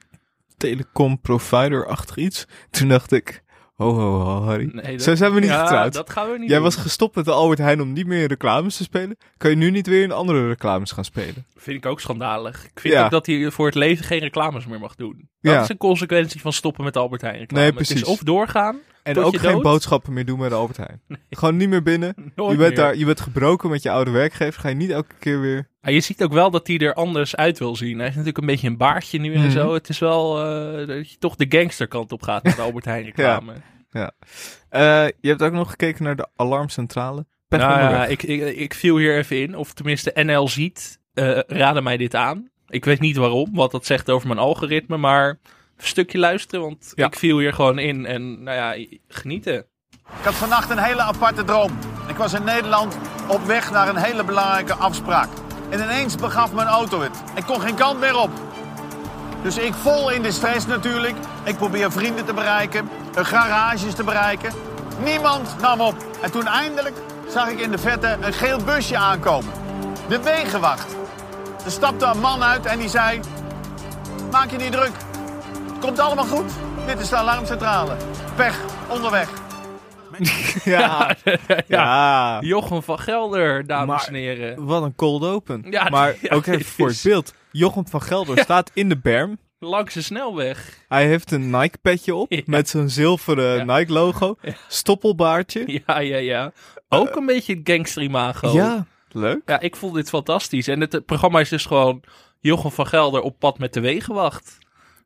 [0.58, 2.46] telecom provider-achtig iets.
[2.70, 3.44] Toen dacht ik,
[3.76, 4.70] ho ho ho Harry.
[4.74, 5.94] Nee, dat- Zo zijn we niet ja, getrouwd.
[5.94, 6.66] dat gaan we niet Jij doen.
[6.66, 9.18] was gestopt met de Albert Heijn om niet meer in reclames te spelen.
[9.38, 11.46] Kan je nu niet weer in andere reclames gaan spelen?
[11.56, 12.66] Vind ik ook schandalig.
[12.66, 13.04] Ik vind Ja.
[13.06, 15.30] ook dat hij voor het leven geen reclames meer mag doen.
[15.42, 15.62] Dat Ja.
[15.62, 17.62] is een consequentie van stoppen met de Albert Heijn reclame.
[17.64, 18.08] Nee, Het is precies.
[18.08, 19.62] of doorgaan, En ook geen dood?
[19.62, 21.02] boodschappen meer doen bij de Albert Heijn.
[21.30, 22.14] Gewoon niet meer binnen.
[22.36, 22.84] nooit Je bent, meer.
[22.86, 24.62] daar, je bent gebroken met je oude werkgever.
[24.62, 25.68] Ga je niet elke keer weer...
[25.82, 27.94] Ja, je ziet ook wel dat hij er anders uit wil zien.
[27.96, 29.50] Hij heeft natuurlijk een beetje een baardje nu en Mhm.
[29.52, 29.74] zo.
[29.74, 33.04] Het is wel eh, dat je toch de gangsterkant op gaat met de Albert Heijn
[33.06, 33.54] reclame.
[34.70, 37.26] Eh, je hebt ook nog gekeken naar de alarmcentrale.
[37.48, 39.56] Pech Nou ja, ik, ik, ik viel hier even in.
[39.58, 41.00] Of tenminste, NL ziet.
[41.14, 42.50] eh raden mij dit aan.
[42.68, 44.98] Ik weet niet waarom, wat dat zegt over mijn algoritme.
[44.98, 45.40] Maar
[45.78, 47.06] stukje luisteren, want Ja.
[47.06, 48.06] ik viel hier gewoon in.
[48.06, 49.56] En nou ja, genieten.
[50.20, 51.78] Ik had vannacht een hele aparte droom.
[52.08, 55.30] Ik was in Nederland op weg naar een hele belangrijke afspraak.
[55.70, 57.24] En ineens begaf mijn auto het.
[57.36, 58.30] Ik kon geen kant meer op.
[59.44, 61.16] Dus ik vol in de stress natuurlijk.
[61.44, 64.54] Ik probeer vrienden te bereiken, eh, garages te bereiken.
[65.04, 65.96] Niemand nam op.
[66.22, 66.96] En toen eindelijk
[67.30, 69.52] zag ik in de verte een geel busje aankomen.
[70.08, 70.96] De wegenwacht.
[71.66, 73.20] Er stapte een man uit en die zei...
[74.32, 74.92] Maak je niet druk.
[75.86, 76.52] Het komt allemaal goed.
[76.88, 77.96] Dit is de alarmcentrale.
[78.36, 79.30] Pech, onderweg.
[80.64, 81.16] Ja,
[81.48, 81.62] ja.
[81.68, 82.38] ja.
[82.42, 84.66] Jochem van Gelder, dames Maar- en heren.
[84.66, 85.66] Wat een cold open.
[85.70, 87.34] Ja, maar ja, ook even voor het beeld.
[87.52, 89.38] Jochem van Gelder staat in de berm.
[89.60, 90.78] Langs de snelweg.
[90.88, 92.42] Hij heeft een Nike petje op Ja.
[92.46, 93.78] met zo'n zilveren Ja.
[93.78, 94.36] Nike logo.
[94.42, 94.54] Ja.
[94.68, 95.82] Stoppelbaardje.
[95.86, 96.52] Ja, ja, ja.
[96.90, 98.50] Ook een beetje gangster imago.
[98.54, 99.42] Ja, leuk.
[99.46, 100.68] Ja, ik vond dit fantastisch.
[100.68, 102.04] En het, het programma is dus gewoon
[102.40, 104.58] Jochem van Gelder op pad met de wegenwacht.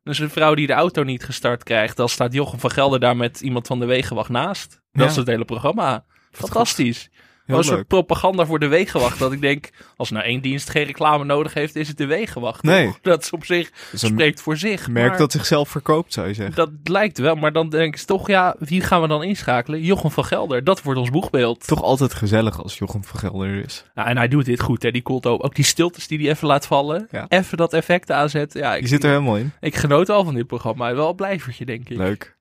[0.04, 3.16] Dus een vrouw die de auto niet gestart krijgt, dan staat Jochem van Gelder daar
[3.18, 4.70] met iemand van de wegenwacht naast.
[4.92, 5.10] Dat Ja.
[5.10, 6.06] is het hele programma.
[6.32, 7.10] Fantastisch.
[7.58, 9.20] Een soort propaganda voor de wegenwacht.
[9.20, 12.64] Dat ik denk, als nou één dienst geen reclame nodig heeft, is het de wegenwacht.
[12.64, 12.86] Nee.
[12.86, 13.00] toch?
[13.02, 14.88] Dat is op zich, Dus spreekt voor zich.
[14.88, 16.56] merk dat zichzelf verkoopt, zou je zeggen.
[16.56, 19.82] dat lijkt wel, maar dan denk ik toch, ja, wie gaan we dan inschakelen?
[19.82, 21.68] Jochem van Gelder, dat wordt ons boegbeeld.
[21.68, 23.86] Toch altijd gezellig als Jochem van Gelder er is.
[23.96, 25.46] Ja, en hij doet dit goed, hè, die cold open.
[25.46, 27.08] Ook die stiltes die hij even laat vallen.
[27.12, 27.26] Ja.
[27.28, 28.54] Even dat effect aanzet.
[28.54, 29.52] Ja, ik, Je zit er helemaal in.
[29.60, 30.94] ik genoot al van dit programma.
[30.96, 31.98] Wel een blijvertje, denk ik.
[31.98, 32.38] Leuk.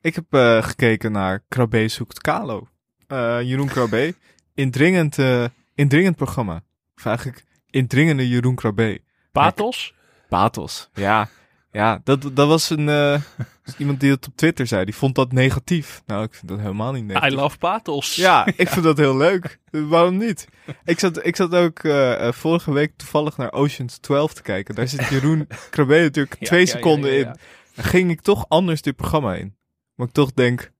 [0.00, 2.68] Ik heb eh, gekeken naar Krabbe zoekt Kalo.
[3.06, 4.14] Eh, Jeroen Krabbe.
[4.62, 5.44] Indringend, eh,
[5.74, 6.62] indringend programma.
[6.96, 9.00] Of eigenlijk indringende Jeroen Krabbe.
[9.32, 9.94] Pathos?
[10.28, 10.88] Pathos.
[10.94, 11.28] Ja,
[11.70, 13.20] ja dat, dat was een, eh,
[13.78, 14.84] iemand die het op Twitter zei.
[14.84, 16.02] Die vond dat negatief.
[16.06, 17.32] Nou, ik vind dat helemaal niet negatief.
[17.32, 18.14] I love pathos.
[18.14, 19.58] Ja, ik vind dat heel leuk.
[19.70, 20.48] Waarom niet?
[20.84, 24.74] Ik zat, ik zat ook eh, vorige week toevallig naar Ocean's 12 te kijken.
[24.74, 27.36] Daar zit Jeroen Krabbe natuurlijk Ja, twee ja, seconden ja, in.
[27.74, 29.56] Dan ging ik toch anders dit programma in.
[29.94, 30.72] Maar ik toch denk,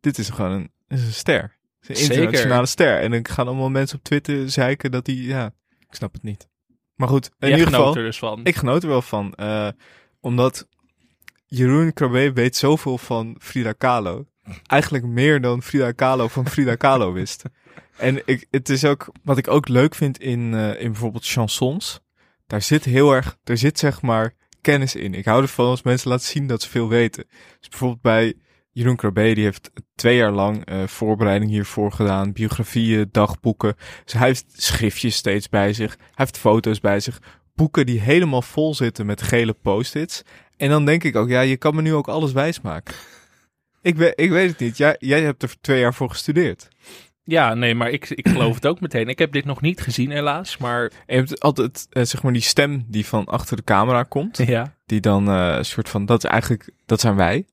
[0.00, 1.60] dit is gewoon een, is een ster.
[1.86, 2.14] Een Zeker.
[2.14, 2.98] internationale ster.
[3.00, 5.46] En dan gaan allemaal mensen op Twitter zeiken dat hij, ja,
[5.88, 6.48] ik snap het niet.
[6.94, 8.40] Maar goed, in Jij ieder geval, er dus van.
[8.44, 9.34] ik genoot er wel van.
[9.34, 9.68] eh,
[10.20, 10.66] omdat
[11.46, 14.26] Jeroen Krabbe weet zoveel van Frida Kahlo.
[14.66, 17.42] Eigenlijk meer dan Frida Kahlo van Frida Kahlo wist.
[17.96, 22.00] En ik, het is ook, wat ik ook leuk vind in, eh, in bijvoorbeeld chansons.
[22.46, 25.14] Daar zit heel erg, er zit zeg maar kennis in.
[25.14, 27.24] Ik hou ervan als mensen laten zien dat ze veel weten.
[27.60, 28.34] Dus bijvoorbeeld bij
[28.72, 32.32] Jeroen Krabbe, die heeft twee jaar lang eh, voorbereiding hiervoor gedaan.
[32.32, 33.74] Biografieën, dagboeken.
[34.04, 35.96] Dus hij heeft schriftjes steeds bij zich.
[35.96, 37.18] Hij heeft foto's bij zich.
[37.54, 40.22] Boeken die helemaal vol zitten met gele post-its.
[40.56, 42.94] En dan denk ik ook, ja, je kan me nu ook alles wijsmaken.
[43.82, 44.76] Ik, weet, ik weet het niet.
[44.76, 46.68] Jij, jij hebt er twee jaar voor gestudeerd.
[47.24, 49.08] Ja, nee, maar ik, ik geloof het ook meteen.
[49.08, 50.56] Ik heb dit nog niet gezien, helaas.
[50.56, 54.02] Maar En je hebt altijd, eh, zeg maar, die stem die van achter de camera
[54.02, 54.36] komt.
[54.36, 57.46] ja, Die dan eh, een soort van, dat is eigenlijk, dat zijn wij.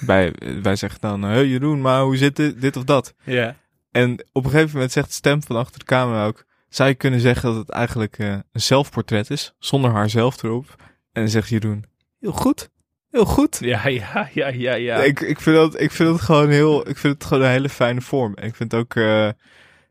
[0.00, 0.32] Wij,
[0.62, 3.14] wij zeggen dan, hey Jeroen, maar hoe zit dit, dit of dat?
[3.24, 3.56] ja.
[3.90, 6.94] En op een gegeven moment zegt de stem van achter de camera ook, zou je
[6.94, 10.74] kunnen zeggen dat het eigenlijk eh, een zelfportret is, zonder haar zelf erop.
[11.12, 11.84] En dan zegt Jeroen,
[12.20, 12.70] heel goed,
[13.10, 13.58] heel goed.
[13.60, 14.96] Ja, ja, ja, ja, ja.
[14.96, 17.68] Ik, ik, vind dat, ik vind het gewoon heel, ik vind het gewoon een hele
[17.68, 18.34] fijne vorm.
[18.34, 19.30] En ik vind ook, eh,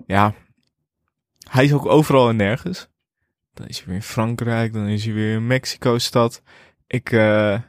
[0.06, 0.34] ja,
[1.50, 2.88] hij is ook overal en nergens.
[3.54, 6.42] Dan is hij weer in Frankrijk, dan is hij weer in Mexico-stad.
[6.88, 7.60] Ik, eh,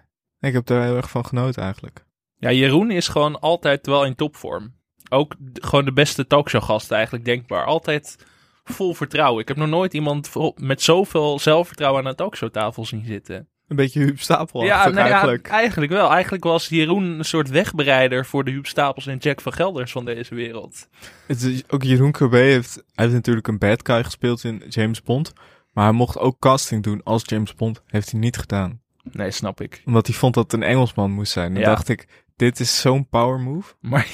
[0.40, 2.06] ik heb daar heel erg van genoten eigenlijk.
[2.38, 4.74] Ja, Jeroen is gewoon altijd wel in topvorm.
[5.10, 7.64] Ook gewoon de beste talkshowgast eigenlijk denkbaar.
[7.64, 8.16] Altijd
[8.64, 9.42] vol vertrouwen.
[9.42, 13.48] Ik heb nog nooit iemand met zoveel zelfvertrouwen aan een talkshowtafel zien zitten.
[13.68, 15.48] Een beetje Huub Stapel ja, nou ja, eigenlijk.
[15.48, 16.10] eigenlijk wel.
[16.10, 20.04] Eigenlijk was Jeroen een soort wegbereider voor de Huub Stapels en Jack van Gelders van
[20.04, 20.88] deze wereld.
[21.26, 25.02] Het is, ook Jeroen Krabbe heeft, hij heeft natuurlijk een bad guy gespeeld in James
[25.02, 25.32] Bond.
[25.72, 27.82] Maar hij mocht ook casting doen als James Bond.
[27.86, 28.80] Heeft hij niet gedaan.
[29.02, 29.82] Nee, snap ik.
[29.84, 31.52] Omdat hij vond dat het een Engelsman moest zijn.
[31.54, 31.68] Dan Ja.
[31.68, 32.06] dacht ik,
[32.38, 33.74] dit is zo'n power move.
[33.90, 34.06] Maar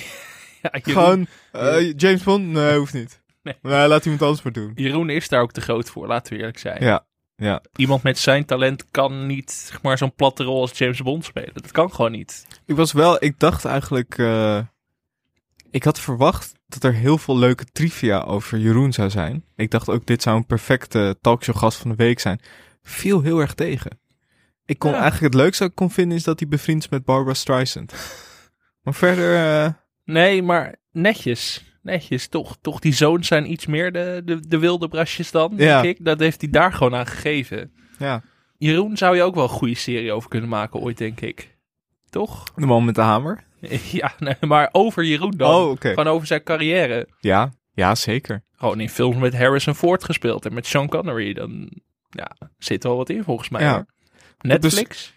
[0.63, 2.47] ja, Jeroen, Gewoon, eh, James Bond?
[2.47, 3.23] Nee, hoeft niet.
[3.43, 3.55] Nee.
[3.63, 3.89] Nee.
[3.89, 4.73] laat iemand anders maar doen.
[4.75, 6.85] Jeroen is daar ook te groot voor, laten we eerlijk zijn.
[6.85, 7.07] Ja,
[7.37, 7.63] ja.
[7.77, 11.55] Iemand met zijn talent kan niet zeg maar, zo'n platte rol als James Bond spelen.
[11.55, 12.47] Dat kan gewoon niet.
[12.67, 14.61] Ik was wel, ik dacht eigenlijk, eh,
[15.71, 19.45] ik had verwacht dat er heel veel leuke trivia over Jeroen zou zijn.
[19.57, 22.41] Ik dacht ook, dit zou een perfecte talkshowgast van de week zijn.
[22.83, 23.99] Viel heel erg tegen.
[24.66, 25.00] Ik kon Ja.
[25.00, 27.92] eigenlijk het leukste dat ik kon vinden is dat hij bevriend is met Barbara Streisand.
[28.83, 29.72] Maar verder, eh,
[30.05, 31.64] Nee, maar netjes.
[31.83, 32.29] Netjes.
[32.29, 35.83] Toch, toch die zoons zijn iets meer de, de, de wilde brasjes dan, Ja.
[35.83, 36.05] denk ik.
[36.05, 37.72] Dat heeft hij daar gewoon aan gegeven.
[37.98, 38.22] ja,
[38.59, 41.57] Jeroen zou je ook wel een goede serie over kunnen maken ooit, denk ik.
[42.11, 42.44] Toch?
[42.55, 43.44] de man met de hamer.
[44.00, 45.55] ja, nee, maar over Jeroen dan.
[45.55, 45.77] Oh.
[45.81, 47.09] Gewoon over zijn carrière.
[47.20, 48.44] Ja, ja, zeker.
[48.53, 51.33] Gewoon in films met Harrison Ford gespeeld en met Sean Connery.
[51.33, 51.70] Dan
[52.11, 53.62] ja, zit er wel wat in volgens mij.
[53.62, 53.72] Ja.
[53.72, 53.87] hoor.
[54.48, 55.12] Netflix?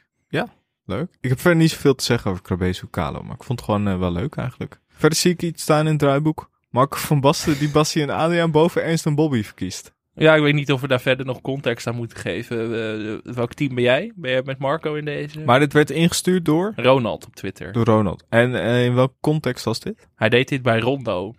[0.88, 1.18] Leuk.
[1.22, 3.88] Ik heb verder niet zoveel te zeggen over Krabezu Kalo, maar ik vond het gewoon
[3.88, 4.80] eh, wel leuk eigenlijk.
[4.88, 6.50] Verder zie ik iets staan in het draaiboek.
[6.70, 9.96] Marco van Basten die Bassie en Adriaan boven Ernst en Bobby verkiest.
[10.14, 12.58] Ja, ik weet niet of we daar verder nog context aan moeten geven.
[12.58, 14.12] Eh, welk team ben jij?
[14.16, 15.40] Ben jij met Marco in deze?
[15.40, 17.72] Maar dit werd ingestuurd door, Ronald op Twitter.
[17.72, 18.24] door Ronald.
[18.30, 20.08] En eh, in welk context was dit?
[20.16, 21.34] Hij deed dit bij Rondo.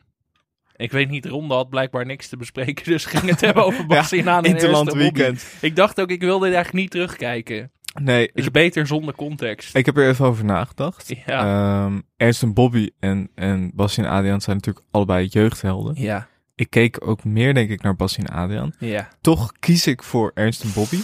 [0.77, 3.89] Ik weet niet, Rondo had blijkbaar niks te bespreken, dus ging het hebben over en
[3.89, 4.99] Interland Ernst en Bobby.
[4.99, 5.47] weekend.
[5.61, 7.71] Ik dacht ook, ik wilde dit eigenlijk niet terugkijken.
[8.01, 9.77] Nee, is ik, beter zonder context.
[9.77, 11.15] ik heb er even over nagedacht.
[11.27, 11.85] ja.
[11.85, 15.95] Ehm, Ernst en Bobby en, en Bassie en Adriaan zijn natuurlijk allebei jeugdhelden.
[15.97, 16.29] ja.
[16.55, 18.73] Ik keek ook meer, denk ik, naar Bassie en Adriaan.
[18.79, 19.09] Ja.
[19.21, 20.99] Toch kies ik voor Ernst en Bobby.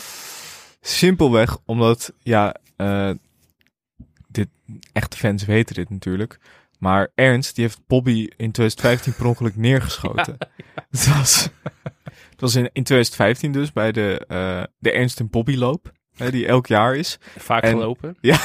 [0.80, 3.10] Simpelweg omdat, ja, eh,
[4.28, 4.48] dit,
[4.92, 6.38] echte fans weten dit natuurlijk.
[6.78, 10.36] Maar Ernst, die heeft Bobby in 2015 per ongeluk neergeschoten.
[10.90, 11.48] Het was,
[12.30, 15.92] het was in, in 2015 dus bij de, eh, de Ernst en Bobby loop.
[16.16, 17.18] Hè, die elk jaar is.
[17.38, 18.16] Vaak En- gelopen.
[18.20, 18.38] Ja.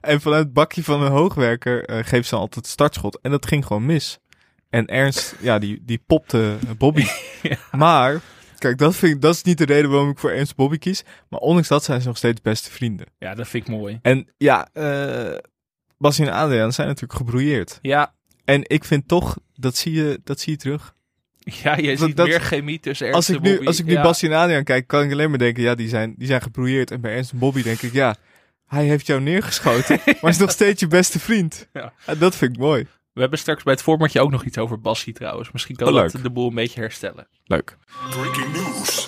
[0.00, 3.18] en vanuit het bakje van een hoogwerker eh, geeft ze altijd het startschot.
[3.20, 4.18] En dat ging gewoon mis.
[4.70, 7.06] En Ernst, ja, die, die popte eh, Bobby.
[7.42, 7.56] Ja.
[7.72, 8.20] Maar,
[8.58, 11.04] kijk, dat, vind ik, dat is niet de reden waarom ik voor Ernst Bobby kies.
[11.28, 13.06] Maar ondanks dat zijn ze nog steeds beste vrienden.
[13.18, 13.98] Ja, dat vind ik mooi.
[14.02, 15.36] En ja, eh
[15.98, 17.78] Bassie en Adriaan zijn natuurlijk gebrouilleerd.
[17.82, 18.14] Ja,
[18.44, 20.94] En ik vind toch, dat zie je, dat zie je terug.
[21.62, 23.92] ja je ziet dat- meer chemie tussen Ernst Als ik en nu, als ik nu
[23.92, 24.02] ja.
[24.02, 26.90] Bassie en Adriaan kijk, kan ik alleen maar denken, ja, die zijn, die zijn gebrouilleerd.
[26.90, 28.16] En bij Ernst en Bobby denk ik, ja,
[28.66, 31.68] hij heeft jou neergeschoten, maar is nog steeds je beste vriend.
[31.72, 31.92] Ja.
[32.06, 32.86] En dat vind ik mooi.
[33.12, 35.52] We hebben straks bij het formatje ook nog iets over Bassie trouwens.
[35.52, 37.28] Misschien kan Oh, dat de boel een beetje herstellen.
[37.44, 37.76] Leuk.
[38.10, 39.06] Breaking news.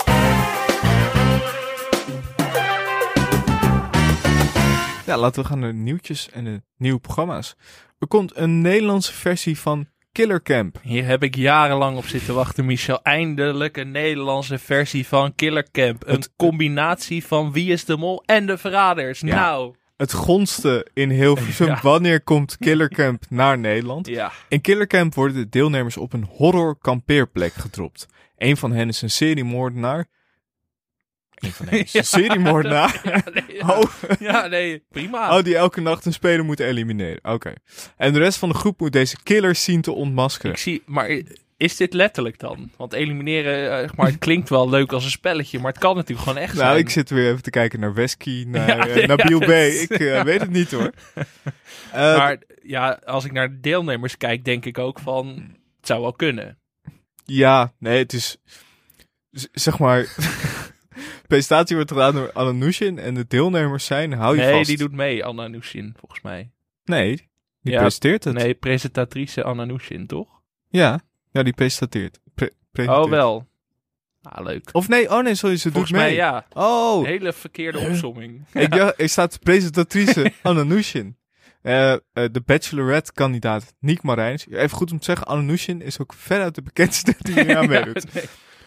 [5.07, 7.57] Ja, laten we gaan naar de nieuwtjes en de nieuwe programma's.
[7.99, 10.79] Er komt een Nederlandse versie van Killer Camp.
[10.83, 13.03] Hier heb ik jarenlang op zitten wachten, Michel.
[13.03, 16.03] Eindelijk een Nederlandse versie van Killer Camp.
[16.07, 19.21] Een Het- combinatie van Wie is de Mol en de Verraders.
[19.21, 19.35] Ja.
[19.35, 21.67] Nou, Het gonste in Hilversum.
[21.75, 21.79] Ja.
[21.83, 24.07] Wanneer komt Killer Camp naar Nederland?
[24.07, 24.33] ja.
[24.49, 28.07] In Killer Camp worden de deelnemers op een horror kampeerplek gedropt.
[28.39, 30.07] Een van hen is een seriemoordenaar.
[31.41, 31.67] Een van
[32.05, 33.01] seriemoordenaar.
[33.05, 33.67] Ja, nee, ja.
[33.79, 33.83] Oh,
[34.19, 35.37] Ja, nee, prima.
[35.39, 37.19] oh, die elke nacht een speler moet elimineren.
[37.33, 37.53] Oké.
[37.97, 40.51] En de rest van de groep moet deze killers zien te ontmaskeren.
[40.53, 41.21] Ik zie, maar
[41.57, 42.71] is dit letterlijk dan?
[42.77, 45.95] Want elimineren, eh, zeg maar, het klinkt wel leuk als een spelletje, maar het kan
[45.97, 46.79] natuurlijk gewoon echt Nou, zijn.
[46.79, 49.49] ik zit weer even te kijken naar Wesky, naar Ja, eh, Nabil ja, B.
[49.49, 50.91] dat- Ik eh, weet het niet hoor.
[51.15, 55.27] Eh, Maar ja, als ik naar de deelnemers kijk, denk ik ook van,
[55.77, 56.59] het zou wel kunnen.
[57.25, 58.37] Ja, nee, het is...
[59.31, 60.15] z- Zeg maar...
[61.31, 64.13] presentatie wordt gedaan door Anna Nushin en de deelnemers zijn...
[64.13, 64.67] Hou je nee, vast.
[64.69, 66.51] die doet mee, Anna Nushin, volgens mij.
[66.85, 67.17] Nee,
[67.63, 68.35] die Ja, presenteert het.
[68.35, 70.29] Nee, presentatrice Anna Nushin, toch?
[70.69, 72.21] Ja, ja, die presenteert.
[72.35, 73.05] Pre- presenteert.
[73.05, 73.49] Oh, wel.
[74.23, 74.69] Ah, leuk.
[74.73, 76.09] Of nee, oh nee, sorry, ze Volgens doet mee.
[76.09, 76.47] mij ja.
[76.53, 78.47] Oh, Hele verkeerde opsomming.
[78.53, 81.17] ik dacht, er staat presentatrice Anna Nushin.
[81.63, 84.47] Eh, eh, de Bachelorette-kandidaat Niek Marijns.
[84.49, 87.69] Even goed om te zeggen, Anna Nushin is ook veruit de bekendste die hier aan
[87.69, 88.15] meedoet.
[88.15, 88.25] nee.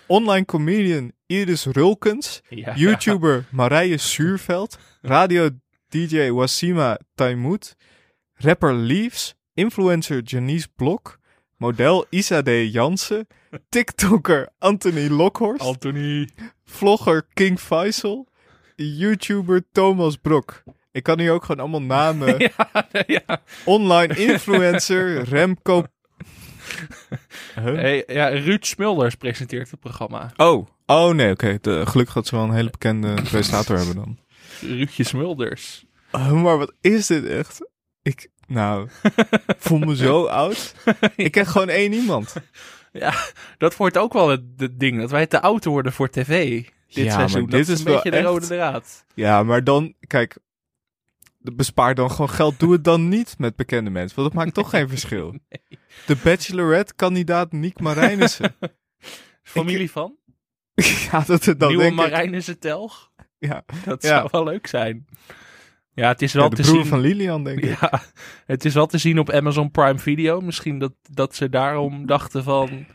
[0.08, 2.42] Online comedian Iris Rulkens.
[2.50, 2.74] Ja.
[2.76, 4.78] YouTuber Marije Suurveld.
[5.04, 5.50] Radio
[5.94, 7.76] DJ Wasima Taimut.
[8.46, 9.36] Rapper Leaves.
[9.56, 11.20] Influencer Janice Blok.
[11.60, 12.50] Model Isa D.
[12.66, 13.26] Jansen.
[13.72, 15.62] TikToker Anthony Lokhorst.
[15.62, 16.28] Anthony.
[16.66, 18.28] Vlogger King Faisal.
[18.78, 20.63] YouTuber Thomas Brok.
[20.92, 22.39] Ik kan hier ook gewoon allemaal namen.
[23.08, 23.42] ja.
[23.66, 25.84] Online influencer Remco.
[27.56, 27.76] Huh?
[27.76, 30.32] Hey, ja, Ruud Smulders presenteert het programma.
[30.38, 30.67] Oh.
[30.86, 31.58] Oh nee, oké.
[31.62, 34.17] Gelukkig dat ze wel een hele bekende presentator hebben dan.
[34.62, 35.86] Ruudje Smulders.
[36.12, 37.69] Oh, maar wat is dit echt?
[38.02, 38.89] Ik, nou,
[39.58, 40.76] voel me zo oud.
[41.15, 42.34] Ik ken gewoon één iemand.
[42.91, 43.13] Ja,
[43.58, 44.99] dat wordt ook wel het, het ding.
[44.99, 46.63] Dat wij te oud worden voor tv.
[46.63, 47.49] Dit Ja, maar seizoen.
[47.49, 49.06] dit dat is een beetje de echt- rode draad.
[49.15, 50.38] Ja, maar dan, kijk,
[51.56, 52.60] bespaar dan gewoon geld.
[52.60, 55.36] Doe het dan niet met bekende mensen, want dat maakt toch geen verschil.
[56.08, 58.56] De Bachelorette-kandidaat Niek Marijnissen.
[59.43, 60.15] Familie van?
[61.12, 61.99] ja, dat het dan Nieuwe denk ik.
[61.99, 63.12] Marijnissen Telg?
[63.39, 64.08] Ja, Dat Ja.
[64.10, 65.06] zou wel leuk zijn.
[65.95, 66.86] Ja, het is wel ja, de te broer zien.
[66.86, 67.79] van Lilian, denk ik.
[67.79, 68.01] Ja,
[68.45, 70.41] het is wel te zien op Amazon Prime Video.
[70.41, 72.86] Misschien dat, dat ze daarom dachten van...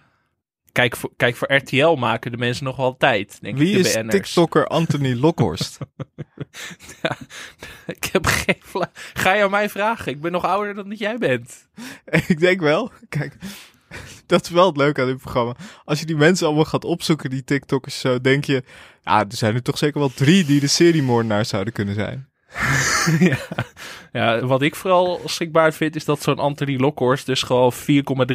[0.78, 3.88] Kijk voor, kijk, voor RTL maken de mensen nog wel tijd, denk Wie ik, de
[3.88, 4.14] is BN'ers.
[4.14, 5.78] TikToker Anthony Lokhorst?
[7.86, 10.12] Ik heb geen vla- Ga je aan mij vragen?
[10.12, 11.68] Ik ben nog ouder dan dat jij bent.
[12.28, 13.36] ik denk wel, kijk,
[14.26, 15.56] dat is wel het leuke aan dit programma.
[15.84, 18.62] Als je die mensen allemaal gaat opzoeken, die TikTokkers, zo denk je,
[19.04, 22.28] ja, er zijn er toch zeker wel drie die de seriemoordenaar zouden kunnen zijn.
[23.20, 23.36] ja.
[24.12, 27.78] ja, wat ik vooral schrikbaar vind, is dat zo'n Anthony Lockhorst dus gewoon 4,3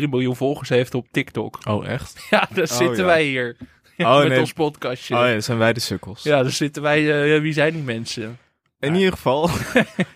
[0.09, 1.59] miljoen volgers heeft op TikTok.
[1.67, 2.25] Oh, echt?
[2.29, 3.05] Ja, daar zitten ja.
[3.05, 3.57] wij hier.
[3.97, 4.39] Oh, met nee.
[4.39, 5.15] ons podcastje.
[5.15, 6.23] Oh ja, zijn wij de sukkels.
[6.23, 7.33] Ja, daar zitten wij.
[7.35, 8.37] eh, wie zijn die mensen?
[8.79, 9.49] In ieder geval,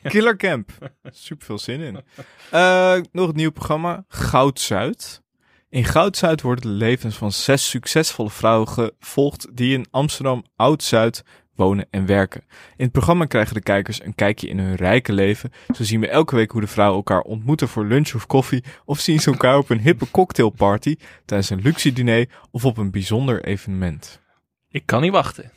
[0.04, 0.70] Killer Camp.
[1.04, 2.04] Super veel zin in.
[2.52, 5.22] Eh, nog een nieuw programma, Goud Zuid.
[5.70, 11.24] In Goud Zuid worden de levens van zes succesvolle vrouwen gevolgd die in Amsterdam Oud-Zuid
[11.58, 12.42] wonen en werken.
[12.50, 15.52] In het programma krijgen de kijkers een kijkje in hun rijke leven.
[15.76, 18.64] Zo zien we elke week hoe de vrouwen elkaar ontmoeten voor lunch of koffie.
[18.86, 22.92] Of zien ze elkaar op een hippe cocktailparty, tijdens een luxe diner of op een
[22.92, 24.22] bijzonder evenement.
[24.70, 25.52] Ik kan niet wachten.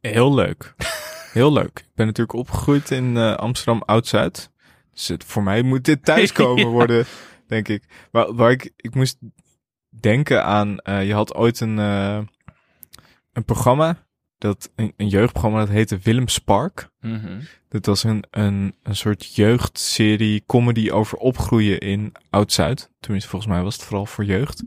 [0.00, 0.74] Heel leuk.
[1.32, 1.78] Heel leuk.
[1.78, 4.50] Ik ben natuurlijk opgegroeid in eh, Amsterdam Oud-Zuid.
[4.92, 6.70] Dus het, voor mij moet dit thuiskomen Ja.
[6.78, 7.04] worden,
[7.46, 7.84] denk ik.
[8.10, 9.18] Maar waar ik, ik moest
[10.00, 12.20] denken aan, eh, je had ooit een, eh,
[13.32, 14.06] een programma,
[14.42, 16.88] dat, een, een jeugdprogramma dat heette Willem Spark.
[17.00, 17.40] Mhm.
[17.68, 22.90] Dit was een, een, een soort jeugdserie comedy over opgroeien in Oud-Zuid.
[23.00, 24.62] Tenminste, volgens mij was het vooral voor jeugd.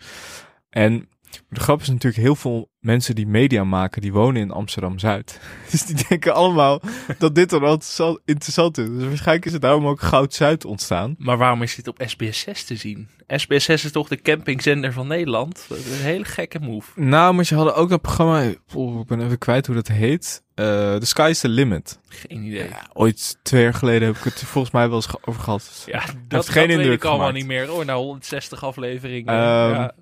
[0.70, 1.10] En
[1.50, 5.40] de grap is natuurlijk heel veel mensen die media maken, die wonen in Amsterdam-Zuid.
[5.72, 6.82] Dus die denken allemaal
[7.18, 7.80] dat dit dan
[8.26, 8.88] interessant is.
[8.88, 11.16] Dus waarschijnlijk is het daarom ook Goud-Zuid ontstaan.
[11.18, 13.10] Maar waarom is dit op SBS6 te zien?
[13.34, 15.66] SBS6 is toch de campingzender van Nederland?
[15.70, 16.92] Dat is een hele gekke move.
[16.96, 20.44] Nou, maar ze hadden ook een programma, oh, ik ben even kwijt hoe dat heet.
[20.56, 22.00] Eh The Sky is the Limit.
[22.08, 22.68] Geen idee.
[22.70, 25.84] Ja, ooit twee jaar geleden heb ik het volgens mij wel eens over gehad.
[25.86, 27.68] Ja, dat, geen dat weet ik allemaal niet meer.
[27.68, 27.86] hoor.
[27.86, 29.34] na 160 afleveringen.
[29.34, 29.94] Ehm, ja.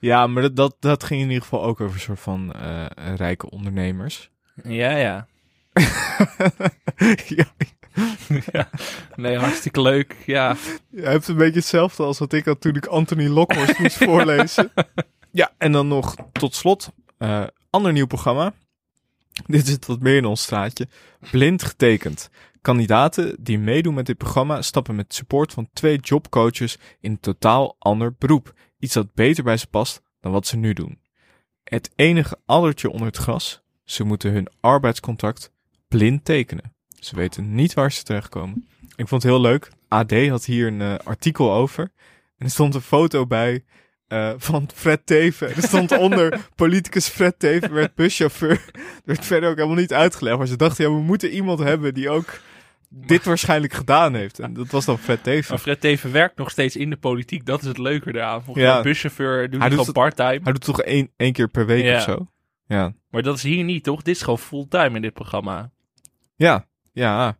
[0.00, 2.86] Ja, maar dat, dat, dat ging in ieder geval ook over een soort van eh,
[3.16, 4.30] rijke ondernemers.
[4.62, 5.26] ja, ja.
[8.52, 8.70] ja,
[9.16, 10.16] Nee, hartstikke leuk.
[10.26, 10.56] Ja,
[10.90, 14.72] je hebt een beetje hetzelfde als wat ik had toen ik Anthony Lockhorst moest voorlezen.
[15.30, 18.52] Ja, en dan nog tot slot, eh, ander nieuw programma.
[19.46, 20.88] Dit zit wat meer in ons straatje.
[21.30, 22.30] Blind getekend.
[22.60, 27.76] Kandidaten die meedoen met dit programma stappen met support van twee jobcoaches in een totaal
[27.78, 28.54] ander beroep.
[28.80, 30.98] Iets dat beter bij ze past dan wat ze nu doen.
[31.64, 35.52] Het enige addertje onder het gras, ze moeten hun arbeidscontract
[35.88, 36.74] blind tekenen.
[36.98, 38.68] Ze weten niet waar ze terechtkomen.
[38.96, 39.70] Ik vond het heel leuk.
[39.88, 41.92] AD had hier een eh, artikel over.
[42.38, 43.64] En er stond een foto bij
[44.06, 45.48] eh, van Fred Teven.
[45.48, 48.70] En er stond onder politicus Fred Teven werd buschauffeur.
[48.72, 50.38] Er werd verder ook helemaal niet uitgelegd.
[50.38, 52.40] Maar ze dachten, ja, we moeten iemand hebben die ook
[52.92, 54.38] dit waarschijnlijk gedaan heeft.
[54.38, 55.50] En dat was dan Fred Teven.
[55.50, 57.46] maar Fred Teven werkt nog steeds in de politiek.
[57.46, 58.42] Dat is het leuke eraan.
[58.44, 58.82] Volgens Ja.
[58.82, 60.40] buschauffeur doet Hij gewoon part-time.
[60.42, 61.96] Hij doet toch één, één keer per week Ja.
[61.96, 62.26] of zo?
[62.66, 62.92] Ja.
[63.10, 64.02] Maar dat is hier niet, toch?
[64.02, 65.70] Dit is gewoon fulltime in dit programma.
[66.36, 67.38] Ja, ja.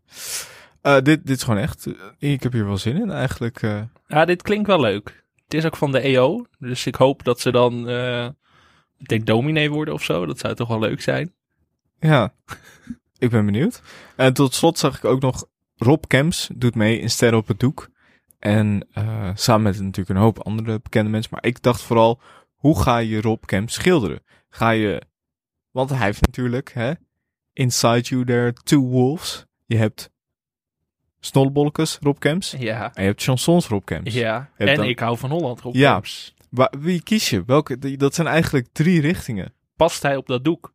[0.82, 1.86] Eh, dit, dit is gewoon echt...
[2.18, 3.62] eh, ik heb hier wel zin in eigenlijk.
[3.62, 3.82] eh.
[4.06, 5.24] Ja, dit klinkt wel leuk.
[5.44, 6.46] Het is ook van de EO.
[6.58, 8.28] Dus ik hoop dat ze dan, eh,
[8.98, 10.26] ik denk, dominee worden of zo.
[10.26, 11.32] Dat zou toch wel leuk zijn.
[12.00, 12.32] Ja,
[13.20, 13.83] ik ben benieuwd.
[14.16, 15.44] En tot slot zag ik ook nog
[15.76, 17.88] Rob Kemps doet mee in Sterren op het Doek.
[18.38, 21.30] En eh, samen met natuurlijk een hoop andere bekende mensen.
[21.35, 22.20] Maar ik dacht vooral,
[22.54, 24.22] hoe ga je Rob Kemps schilderen?
[24.48, 25.02] Ga je,
[25.70, 26.92] want hij heeft natuurlijk, hè,
[27.52, 29.46] Inside You There are Two Wolves.
[29.66, 30.11] Je hebt
[31.20, 32.54] Snollebolletjes Rob Kemps.
[32.59, 32.85] Ja.
[32.94, 34.14] En je hebt chansons Rob Kemps.
[34.14, 34.50] Ja.
[34.56, 35.92] En dan- ik hou van Holland, Rob Ja.
[35.92, 36.35] Kemps.
[36.50, 37.42] Wa- wie kies je?
[37.46, 37.96] Welke?
[37.96, 39.52] Dat zijn eigenlijk drie richtingen.
[39.76, 40.72] Past hij op dat doek?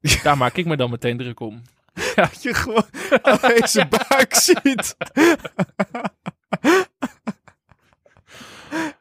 [0.22, 1.62] Daar maak ik me dan meteen druk om.
[2.14, 2.86] Dat je gewoon
[3.22, 4.96] alleen zijn buik ziet.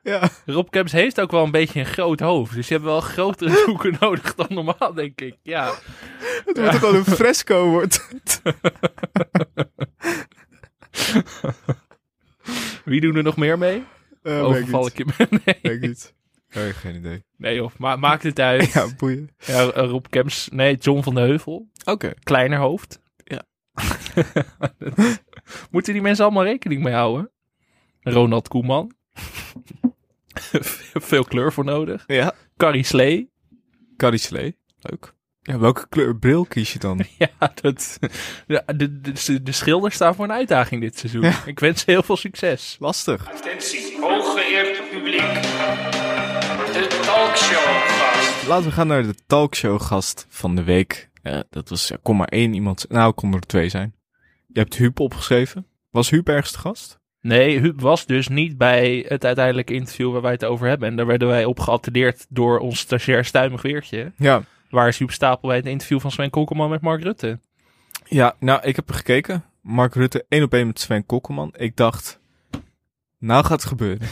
[0.04, 0.30] ja.
[0.46, 2.54] Rob Kemps heeft ook wel een beetje een groot hoofd.
[2.54, 5.36] Dus je hebt wel grotere doeken nodig dan normaal, denk ik.
[5.44, 5.74] Ja.
[6.46, 8.08] Het wordt gewoon een fresco wordt.
[12.86, 13.84] Wie doen er nog meer mee?
[14.24, 15.28] Eh, Overval weet ik je?
[15.46, 15.74] Nee.
[15.74, 16.14] Ik niet.
[16.56, 17.24] Oh, geen idee.
[17.38, 18.72] Nee joh, ma maakt het uit.
[18.74, 19.30] Ja, boeien.
[19.38, 21.70] Ja, Rob Kemps, nee, John van de Heuvel.
[21.86, 22.14] Oké.
[22.24, 23.02] Kleiner hoofd.
[23.24, 23.44] Ja.
[25.72, 27.32] Moeten die mensen allemaal rekening mee houden?
[28.02, 28.92] Ronald Koeman.
[31.10, 32.04] Veel kleur voor nodig.
[32.08, 32.34] Ja.
[32.58, 33.32] Carrie Slee.
[33.98, 34.58] Carrie Slee.
[34.80, 35.14] Leuk.
[35.42, 37.06] Ja, welke kleur bril kies je dan?
[37.18, 37.98] Ja, dat,
[38.48, 41.32] de, de, de, de schilders staan voor een uitdaging dit seizoen.
[41.46, 42.76] Ik wens ze heel veel succes.
[42.80, 43.32] Lastig.
[43.32, 45.22] Attentie, hooggeëerd publiek.
[47.34, 48.44] De.
[48.48, 51.10] Laten we gaan naar de talkshow gast van de week.
[51.50, 53.96] Dat was, ja, kon maar één iemand, nou kon er twee zijn.
[54.48, 55.66] Je hebt Huub opgeschreven.
[55.90, 57.00] Was Huub ergens te gast?
[57.22, 60.88] Nee, Huub was dus niet bij het uiteindelijke interview waar wij het over hebben.
[60.88, 64.12] En daar werden wij op geattendeerd door ons stagiair Stuimig Weertje.
[64.18, 64.44] Ja.
[64.70, 67.40] Waar is Huub Stapel bij het interview van Sven Kokkelman met Mark Rutte?
[68.06, 69.44] Ja, nou, ik heb er gekeken.
[69.62, 71.54] Mark Rutte één op één met Sven Kokkelman.
[71.58, 72.20] Ik dacht,
[73.18, 74.08] nou gaat het gebeuren.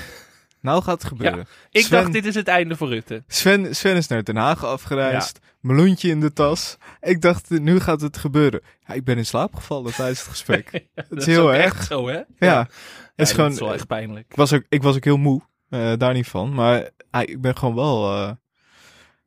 [0.62, 1.48] Nou gaat het gebeuren.
[1.70, 3.24] Ik Sven- dacht, dit is het einde voor Rutte.
[3.28, 5.40] Sven, Sven is naar Den Haag afgereisd.
[5.60, 6.78] Meloentje in de tas.
[7.02, 8.62] Ik dacht, nu gaat het gebeuren.
[8.88, 10.72] Ja, ik ben in slaap gevallen tijdens het gesprek.
[11.10, 11.64] Dat is heel erg.
[11.66, 12.14] echt zo, hè?
[12.14, 12.70] ja, Ja, het
[13.16, 13.52] is dat gewoon...
[13.52, 14.26] is wel echt pijnlijk.
[14.30, 15.42] ik, was ook, ik was ook heel moe.
[15.70, 16.54] eh, daar niet van.
[16.54, 16.90] Maar
[17.22, 18.14] ik ben gewoon wel...
[18.16, 18.32] eh,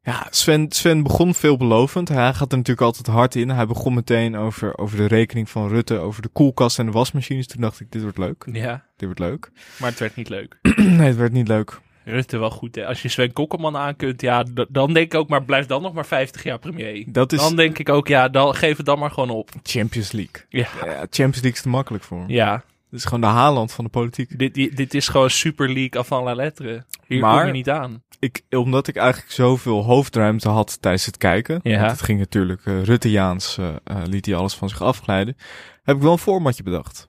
[0.04, 2.08] ja, Sven, Sven begon veelbelovend.
[2.08, 3.48] Hij gaat er natuurlijk altijd hard in.
[3.48, 7.46] Hij begon meteen over, over de rekening van Rutte, over de koelkast en de wasmachines.
[7.46, 8.46] Toen dacht ik, dit wordt leuk.
[8.52, 9.50] Ja, Dit wordt leuk.
[9.80, 10.58] maar het werd niet leuk.
[10.76, 11.80] nee, het werd niet leuk.
[12.04, 12.86] Rutte wel goed, hè?
[12.86, 15.92] Als je Sven Kokkelman aan kunt, ja, dan denk ik ook maar, blijf dan nog
[15.92, 17.04] maar 50 jaar premier.
[17.12, 19.50] Dat is Dan denk ik ook, ja, dan, geef het dan maar gewoon op.
[19.62, 20.44] Champions League.
[20.48, 22.28] Ja, Ja, Champions League is te makkelijk voor hem.
[22.30, 22.62] ja.
[22.94, 24.38] Is gewoon de Haaland van de politiek.
[24.38, 26.84] Dit, dit, dit is gewoon Super League avant la lettre.
[27.06, 28.02] Hier Maar- kom je niet aan.
[28.18, 31.60] Ik, omdat ik eigenlijk zoveel hoofdruimte had tijdens het kijken.
[31.62, 31.78] Ja.
[31.78, 35.36] Want het ging natuurlijk uh, Ruttejaans, eh, eh, liet hij alles van zich afglijden.
[35.82, 37.08] Heb ik wel een formatje bedacht.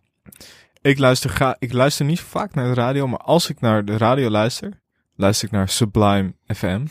[0.82, 3.98] Ik luister, ga, ik luister niet vaak naar de radio, maar als ik naar de
[3.98, 4.82] radio luister,
[5.16, 6.86] luister ik naar Sublime FM,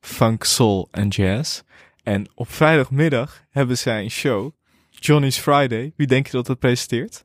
[0.00, 1.62] Funk, Soul en Jazz.
[2.02, 4.52] En op vrijdagmiddag hebben zij een show,
[4.90, 5.92] Johnny's Friday.
[5.96, 7.24] Wie denk je dat het presenteert?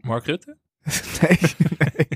[0.00, 0.56] Mark Rutte?
[1.20, 1.38] Nee,
[1.78, 2.08] nee.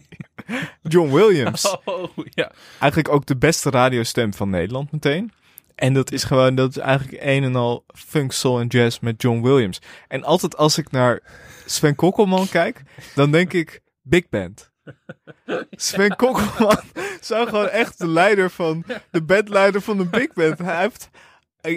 [0.83, 1.77] John Williams.
[1.85, 2.51] Oh, ja.
[2.79, 5.33] Eigenlijk ook de beste radiostem van Nederland meteen.
[5.75, 9.23] En dat is gewoon, dat is eigenlijk een en al funk, soul en jazz met
[9.23, 9.81] John Williams.
[10.09, 11.23] En altijd als ik naar
[11.67, 12.83] Sven Kokkelman kijk,
[13.15, 14.71] dan denk ik Big Band.
[15.71, 16.81] Sven Kokkelman
[17.21, 20.59] zou gewoon echt de leider van, de bandleider van de Big Band.
[20.59, 21.11] Hij heeft,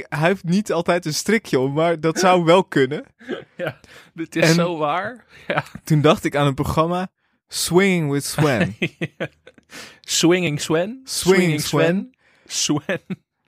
[0.10, 3.06] hij heeft niet altijd een strikje om, maar dat zou wel kunnen.
[3.58, 3.80] ja,
[4.14, 5.26] dit is En- zo waar.
[5.48, 5.64] Ja.
[5.84, 7.12] Toen dacht ik aan een programma
[7.48, 8.76] Swinging with Sven.
[10.02, 11.02] Swinging Sven.
[11.04, 12.16] Swinging Sven.
[12.46, 13.00] Sven.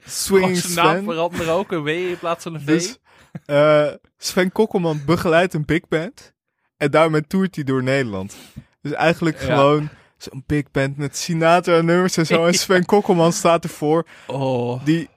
[0.05, 2.65] Swinging zijn naam veranderen ook een W in plaats van een V.
[2.65, 2.97] Dus
[3.45, 3.87] eh,
[4.17, 6.33] Sven Kokkelman begeleidt een big band.
[6.77, 8.35] En daarmee toert hij door Nederland.
[8.81, 9.45] Dus eigenlijk Ja.
[9.45, 12.45] gewoon zo'n big band met Sinatra nummers en zo.
[12.45, 14.07] En Sven Kokkelman staat ervoor.
[14.27, 14.85] oh.
[14.85, 15.09] Die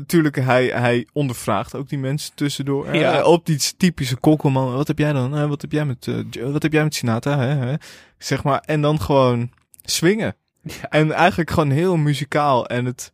[0.00, 2.86] natuurlijk, hij, hij ondervraagt ook die mensen tussendoor.
[2.86, 3.22] Eh, Ja.
[3.24, 4.72] op die typische Kokkelman.
[4.74, 5.36] Wat heb jij dan?
[5.36, 7.38] Eh, wat heb jij met, eh, Jo- wat heb jij met Sinatra?
[7.38, 7.54] Hè?
[7.66, 7.74] Hè?
[8.18, 8.60] Zeg maar.
[8.66, 9.50] En dan gewoon
[9.82, 10.36] swingen.
[10.62, 10.88] Ja.
[10.88, 12.66] En eigenlijk gewoon heel muzikaal.
[12.66, 13.12] En het,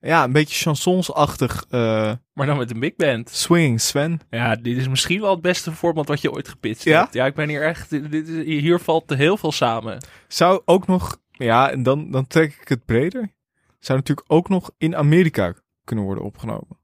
[0.00, 1.64] ja, een beetje chansonsachtig.
[1.70, 3.30] eh Maar dan met een big band.
[3.30, 4.20] swing, Sven.
[4.30, 7.00] Ja, dit is misschien wel het beste format wat je ooit gepitcht Ja?
[7.00, 7.14] hebt.
[7.14, 7.90] Ja, ik ben hier echt...
[7.90, 9.98] Dit, dit is- hier valt heel veel samen.
[10.28, 13.32] Zou ook nog, ja, en dan, dan trek ik het breder.
[13.78, 15.54] Zou natuurlijk ook nog in Amerika
[15.88, 16.78] kunnen worden opgenomen.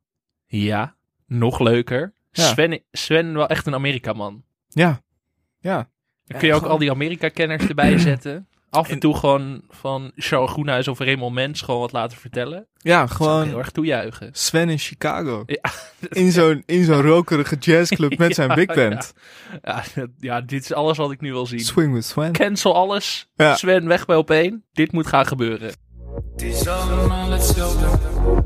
[0.46, 0.94] Ja,
[1.26, 2.12] nog leuker.
[2.30, 2.42] Ja.
[2.48, 4.42] Sven, Sven wel echt een Amerika-man.
[4.68, 5.00] Ja,
[5.58, 5.88] ja.
[6.26, 8.48] Dan kun je ook gewoon- al die Amerika-kenners erbij zetten.
[8.70, 12.66] Af en En- toe gewoon van Charles Groenhuis of Raymond Mens gewoon wat laten vertellen.
[12.76, 14.28] Ja, Gewoon heel erg toejuichen.
[14.32, 15.42] Sven in Chicago.
[15.46, 15.70] Ja.
[16.08, 19.12] In zo'n, in zo'n rokerige jazzclub met zijn big band.
[19.62, 19.82] Ja,
[20.18, 21.60] ja, dit is alles wat ik nu wil zien.
[21.60, 22.32] Swing with Sven.
[22.32, 23.28] Cancel alles.
[23.36, 23.54] Ja.
[23.56, 24.64] Sven weg bij op één.
[24.72, 25.72] Dit moet gaan gebeuren.
[26.32, 28.43] Het is allemaal hetzelfde.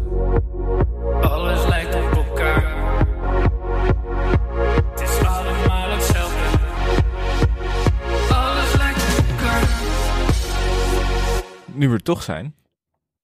[11.78, 12.54] Nu we er toch zijn.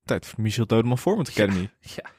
[0.04, 1.70] Tijd voor Michel Dodeman Format Academy.
[1.80, 2.12] Ja.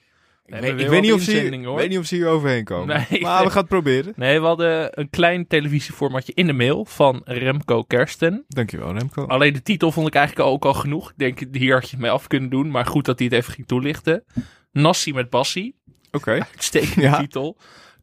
[0.46, 2.16] Ik, We weet, hebben ik weer weet, niet of ze hier, weet niet of ze
[2.16, 3.06] hier overheen komen.
[3.10, 3.22] Nee.
[3.22, 4.14] maar we gaan het proberen.
[4.16, 8.44] Nee, we hadden een klein televisieformatje in de mail van Remco Kersten.
[8.48, 9.26] Dankjewel Remco.
[9.26, 11.10] Alleen de titel vond ik eigenlijk ook al genoeg.
[11.10, 12.72] Ik denk, hier had je het mee af kunnen doen.
[12.72, 14.24] Maar goed dat hij het even ging toelichten.
[14.72, 15.76] Nassi met Bassie.
[16.12, 16.32] Oké.
[16.32, 17.18] Uitstekende Ja.
[17.20, 17.58] titel.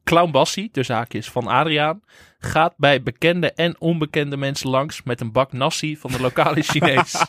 [0.05, 2.03] Clown Bassie, tussen haakjes van Adriaan,
[2.39, 7.25] gaat bij bekende en onbekende mensen langs met een bak nasi van de lokale Chinees.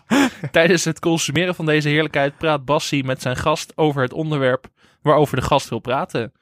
[0.51, 4.67] Tijdens het consumeren van deze heerlijkheid praat Bassie met zijn gast over het onderwerp
[5.01, 6.33] waarover de gast wil praten.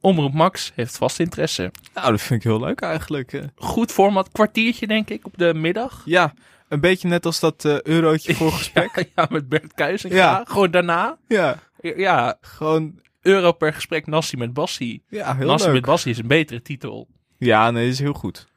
[0.00, 1.70] Omroep Max heeft vast interesse.
[1.94, 3.32] Nou, dat vind ik heel leuk eigenlijk.
[3.32, 3.42] eh.
[3.56, 6.02] Goed format, kwartiertje denk ik op de middag.
[6.04, 6.32] Ja,
[6.68, 8.90] een beetje net als dat eh, eurotje voor gesprek.
[8.96, 10.02] Ja, ja, met Bert Kuijs.
[10.02, 10.44] Ja.
[10.48, 11.18] Gewoon daarna.
[11.28, 15.04] ja, Ja, gewoon, euro per gesprek Nassi met Bassie.
[15.08, 15.74] ja, heel Nassi leuk.
[15.74, 17.08] met Bassie is een betere titel.
[17.38, 18.48] Ja, nee, dat is heel goed.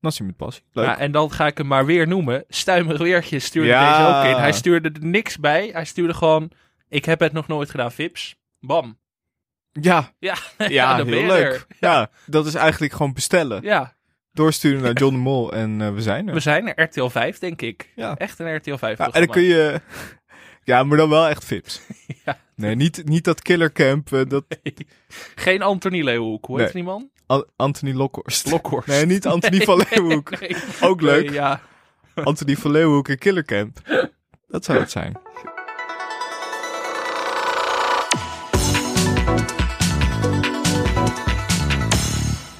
[0.00, 0.62] Nassi met passie.
[0.72, 0.84] Leuk.
[0.86, 2.44] Ja, en dan ga ik hem maar weer noemen.
[2.48, 3.98] Stuimerig Weertje stuurde Ja.
[3.98, 4.40] deze ook in.
[4.42, 5.68] Hij stuurde er niks bij.
[5.72, 6.50] Hij stuurde gewoon,
[6.88, 8.36] ik heb het nog nooit gedaan, Vips.
[8.60, 8.98] Bam.
[9.72, 10.34] ja, Ja,
[10.68, 11.66] ja, heel je leuk.
[11.80, 12.10] Ja.
[12.26, 13.62] dat is eigenlijk gewoon bestellen.
[13.62, 13.96] Ja,
[14.32, 16.34] Doorsturen naar John de Mol en eh, we zijn er.
[16.34, 16.84] we zijn er.
[16.84, 17.92] RTL 5, denk ik.
[17.96, 18.16] Ja.
[18.16, 19.80] Echt een RTL 5 Ja, en dan kun je...
[20.68, 21.80] Ja, maar dan wel echt vips.
[22.24, 22.38] Ja.
[22.54, 24.44] Nee, niet, niet dat killercamp, eh, dat
[25.34, 26.46] Geen Anthony Leeuwenhoek.
[26.46, 26.82] Hoe heet Nee.
[26.82, 27.10] die man?
[27.26, 28.50] An- Anthony Lokhorst.
[28.50, 28.88] Lokhorst.
[28.88, 30.40] Nee, niet Anthony van Leeuwenhoek.
[30.40, 30.60] Nee, nee.
[30.80, 31.24] Ook leuk.
[31.24, 31.60] Nee, ja.
[32.14, 33.78] Anthony van Leeuwenhoek en killercamp.
[34.48, 35.16] Dat zou het zijn.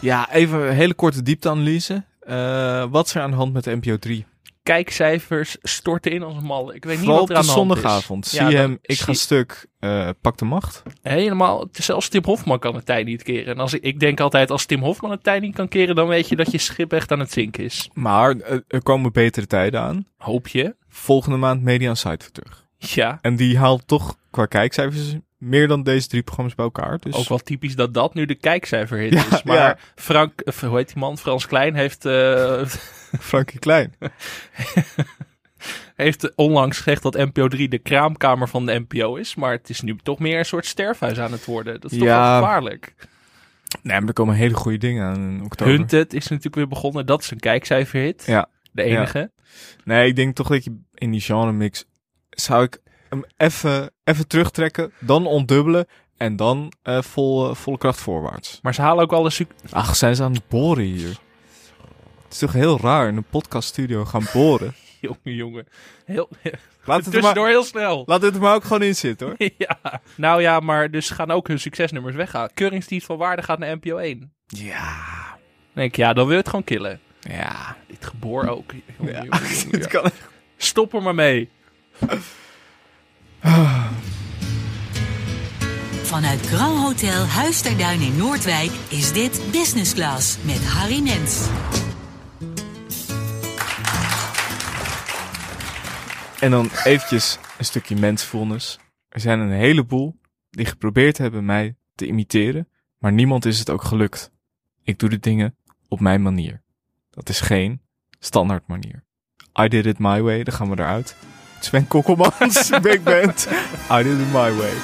[0.01, 2.05] Ja, even een hele korte diepteanalyse.
[2.21, 4.27] Eh, wat is er aan de hand met de NPO 3?
[4.69, 6.75] Kijkcijfers storten in als een malle.
[6.75, 7.77] Ik weet niet wat er aan de hand is.
[7.81, 8.31] zondagavond.
[8.31, 10.83] Ja, Zie hem, ik ga stuk, eh, pak de macht.
[11.03, 11.69] Helemaal.
[11.73, 13.55] Zelfs Tim Hofman kan het tij niet keren.
[13.55, 16.09] En als ik, ik denk altijd, als Tim Hofman het tij niet kan keren, dan
[16.09, 17.91] weet je dat je schip echt aan het zinken is.
[17.93, 20.07] Maar eh, er komen betere tijden aan.
[20.17, 20.77] Hoop je?
[20.89, 22.67] Volgende maand Media Site weer terug.
[22.79, 23.19] Ja.
[23.21, 26.99] En die haalt toch qua kijkcijfers meer dan deze drie programma's bij elkaar.
[26.99, 29.43] Dus Ook wel typisch dat dat nu de kijkcijferhit Ja, is.
[29.43, 29.77] Maar ja.
[29.95, 31.19] Frank, of hoe heet die man?
[31.19, 32.65] Frans Klein heeft, eh,
[33.31, 33.95] Frankie Klein.
[35.97, 39.35] heeft onlangs gezegd dat NPO 3 de kraamkamer van de NPO is.
[39.35, 41.81] Maar het is nu toch meer een soort sterfhuis aan het worden.
[41.81, 42.31] Dat is toch Ja.
[42.31, 42.95] wel gevaarlijk.
[43.83, 45.75] Nee, maar er komen hele goede dingen aan in oktober.
[45.75, 47.07] Hunted is natuurlijk weer begonnen.
[47.07, 48.23] Dat is een kijkcijferhit.
[48.27, 48.49] Ja.
[48.73, 49.31] De enige.
[49.85, 51.85] Nee, ik denk toch dat je in die genre mix
[52.31, 52.79] zou ik
[53.09, 55.87] hem even, even terugtrekken, dan ontdubbelen
[56.17, 58.59] en dan eh, vol, eh, volle kracht voorwaarts.
[58.63, 61.09] Maar ze halen ook alle suc- Ach, zijn ze aan het boren hier?
[62.25, 64.75] Het is toch heel raar in een podcaststudio gaan boren.
[65.01, 65.67] Jongen, jongen.
[66.05, 66.55] Heel, Laat het
[66.85, 68.03] er maar, tussendoor heel snel.
[68.07, 69.37] laat het er maar ook gewoon in zitten hoor.
[69.59, 70.01] ja.
[70.15, 72.49] Nou ja, maar dus gaan ook hun succesnummers weggaan.
[72.55, 74.33] Keuringsdienst van Waarde gaat naar NPO 1.
[74.47, 74.97] Ja,
[75.31, 75.39] Dan
[75.73, 77.01] denk ik, ja, dan wil je het gewoon killen.
[77.21, 77.77] ja.
[77.87, 78.73] Dit geboor ook.
[78.99, 79.89] Jongen, Ja, jongen, jongen, het ja.
[79.89, 80.29] kan echt.
[80.57, 81.51] Stop er maar mee.
[86.03, 91.49] Vanuit Grand Hotel Huis Duin in Noordwijk is dit Business Class met Harry Nens.
[96.41, 98.79] En dan eventjes een stukje mensfulness.
[99.09, 100.21] Er zijn een heleboel
[100.51, 102.69] die geprobeerd hebben mij te imiteren,
[102.99, 104.31] maar niemand is het ook gelukt.
[104.83, 105.57] Ik doe de dingen
[105.89, 106.63] op mijn manier.
[107.11, 107.81] Dat is geen
[108.19, 109.05] standaard manier.
[109.61, 111.17] I did it my way, dan gaan we eruit.
[111.61, 113.49] Sven Kokkelmans, Big Band.
[113.91, 114.75] I did it my way.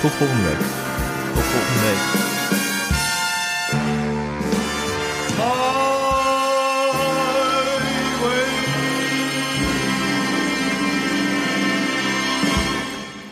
[0.00, 0.58] Tot volgende week.
[1.34, 2.20] Tot volgende week.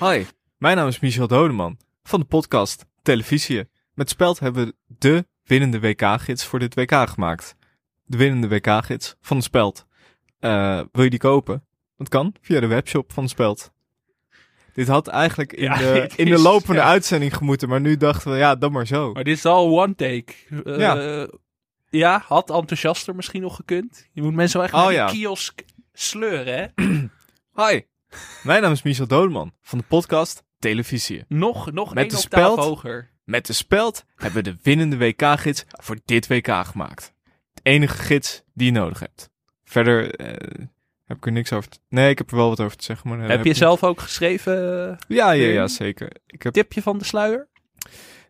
[0.00, 0.26] Hi,
[0.58, 3.68] mijn naam is Michel Dodeman van de podcast Televisie.
[3.94, 7.56] Met Speld hebben we de winnende WK-gids voor dit WK gemaakt.
[8.04, 9.86] De winnende WK-gids van de Speld.
[10.38, 11.64] Eh, wil je die kopen?
[12.01, 13.72] Dat kan via de webshop van de Speld.
[14.74, 16.86] Dit had eigenlijk in, Ja, de, in de lopende ja.
[16.86, 19.12] uitzending gemoeten, maar nu dachten we, ja, dan maar zo.
[19.12, 20.32] Maar dit is al one take.
[20.64, 21.26] Eh, Ja.
[21.90, 22.22] ja.
[22.26, 24.09] had enthousiaster misschien nog gekund.
[24.12, 26.84] Je moet mensen wel echt Oh, naar die kiosk sleuren, hè?
[27.66, 27.80] Hi,
[28.42, 31.24] mijn naam is Michel Dodeman van de podcast Televisie.
[31.28, 32.59] Nog, nog Met één de octaaf speld.
[32.59, 33.11] hoger.
[33.24, 37.12] Met de speld hebben we de winnende WK-gids voor dit WK gemaakt.
[37.55, 39.30] De enige gids die je nodig hebt.
[39.64, 40.64] Verder eh,
[41.11, 41.78] heb ik er niks over te...
[41.88, 43.08] Nee, ik heb er wel wat over te zeggen.
[43.08, 44.88] Maar, eh, Heb je zelf ook geschreven?
[44.90, 44.96] eh.
[45.16, 46.11] Ja, ja, ja, zeker.
[46.26, 46.52] Ik heb...
[46.52, 47.48] tipje van de sluier?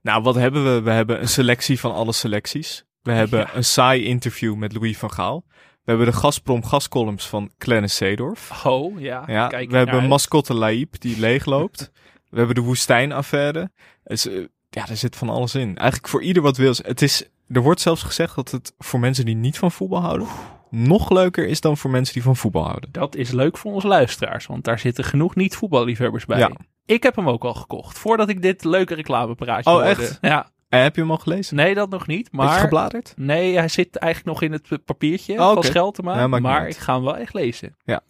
[0.03, 0.81] Nou, wat hebben we?
[0.83, 2.85] We hebben een selectie van alle selecties.
[3.03, 3.55] We hebben Ja.
[3.55, 5.45] een saai interview met Louis van Gaal.
[5.85, 8.65] We hebben de Gazprom gascolumns van Clarence Seedorf.
[8.67, 9.23] Oh, ja.
[9.27, 11.91] Ja, Kijk we hebben mascotte Laïp die leegloopt.
[12.31, 13.71] we hebben de woestijnaffaire.
[14.05, 15.77] Dus, eh, ja, er zit van alles in.
[15.77, 16.75] Eigenlijk voor ieder wat wil.
[16.83, 20.27] Het is, er wordt zelfs gezegd dat het voor mensen die niet van voetbal houden
[20.71, 22.89] nog leuker is dan voor mensen die van voetbal houden.
[22.93, 26.39] Dat is leuk voor onze luisteraars, want daar zitten genoeg niet-voetballiefhebbers bij.
[26.39, 26.51] Ja.
[26.87, 29.89] Ik heb hem ook al gekocht, voordat ik dit leuke reclamepraatje Oh, hoorde.
[30.03, 30.19] echt?
[30.21, 30.51] Ja.
[30.69, 31.57] En heb je hem al gelezen?
[31.57, 32.59] Nee, dat nog niet, Beetje maar...
[32.61, 33.13] gebladerd?
[33.17, 35.67] Nee, hij zit eigenlijk nog in het papiertje Oh, van oké.
[35.67, 37.77] Scheltema, Ja, maar ik ga hem wel echt lezen.
[37.85, 38.01] Ja.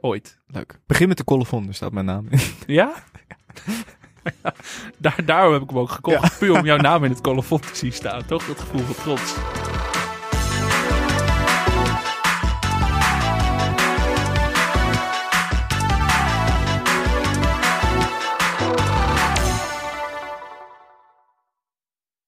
[0.00, 0.38] Ooit.
[0.46, 0.80] Leuk.
[0.86, 2.38] Begin met de colofon, daar staat mijn naam in.
[2.66, 2.92] Ja?
[4.98, 6.38] Daar, daarom heb ik hem ook gekocht.
[6.38, 8.24] Puur om jouw naam in het colofon te zien staan.
[8.26, 8.46] Toch?
[8.46, 9.34] Dat gevoel van trots.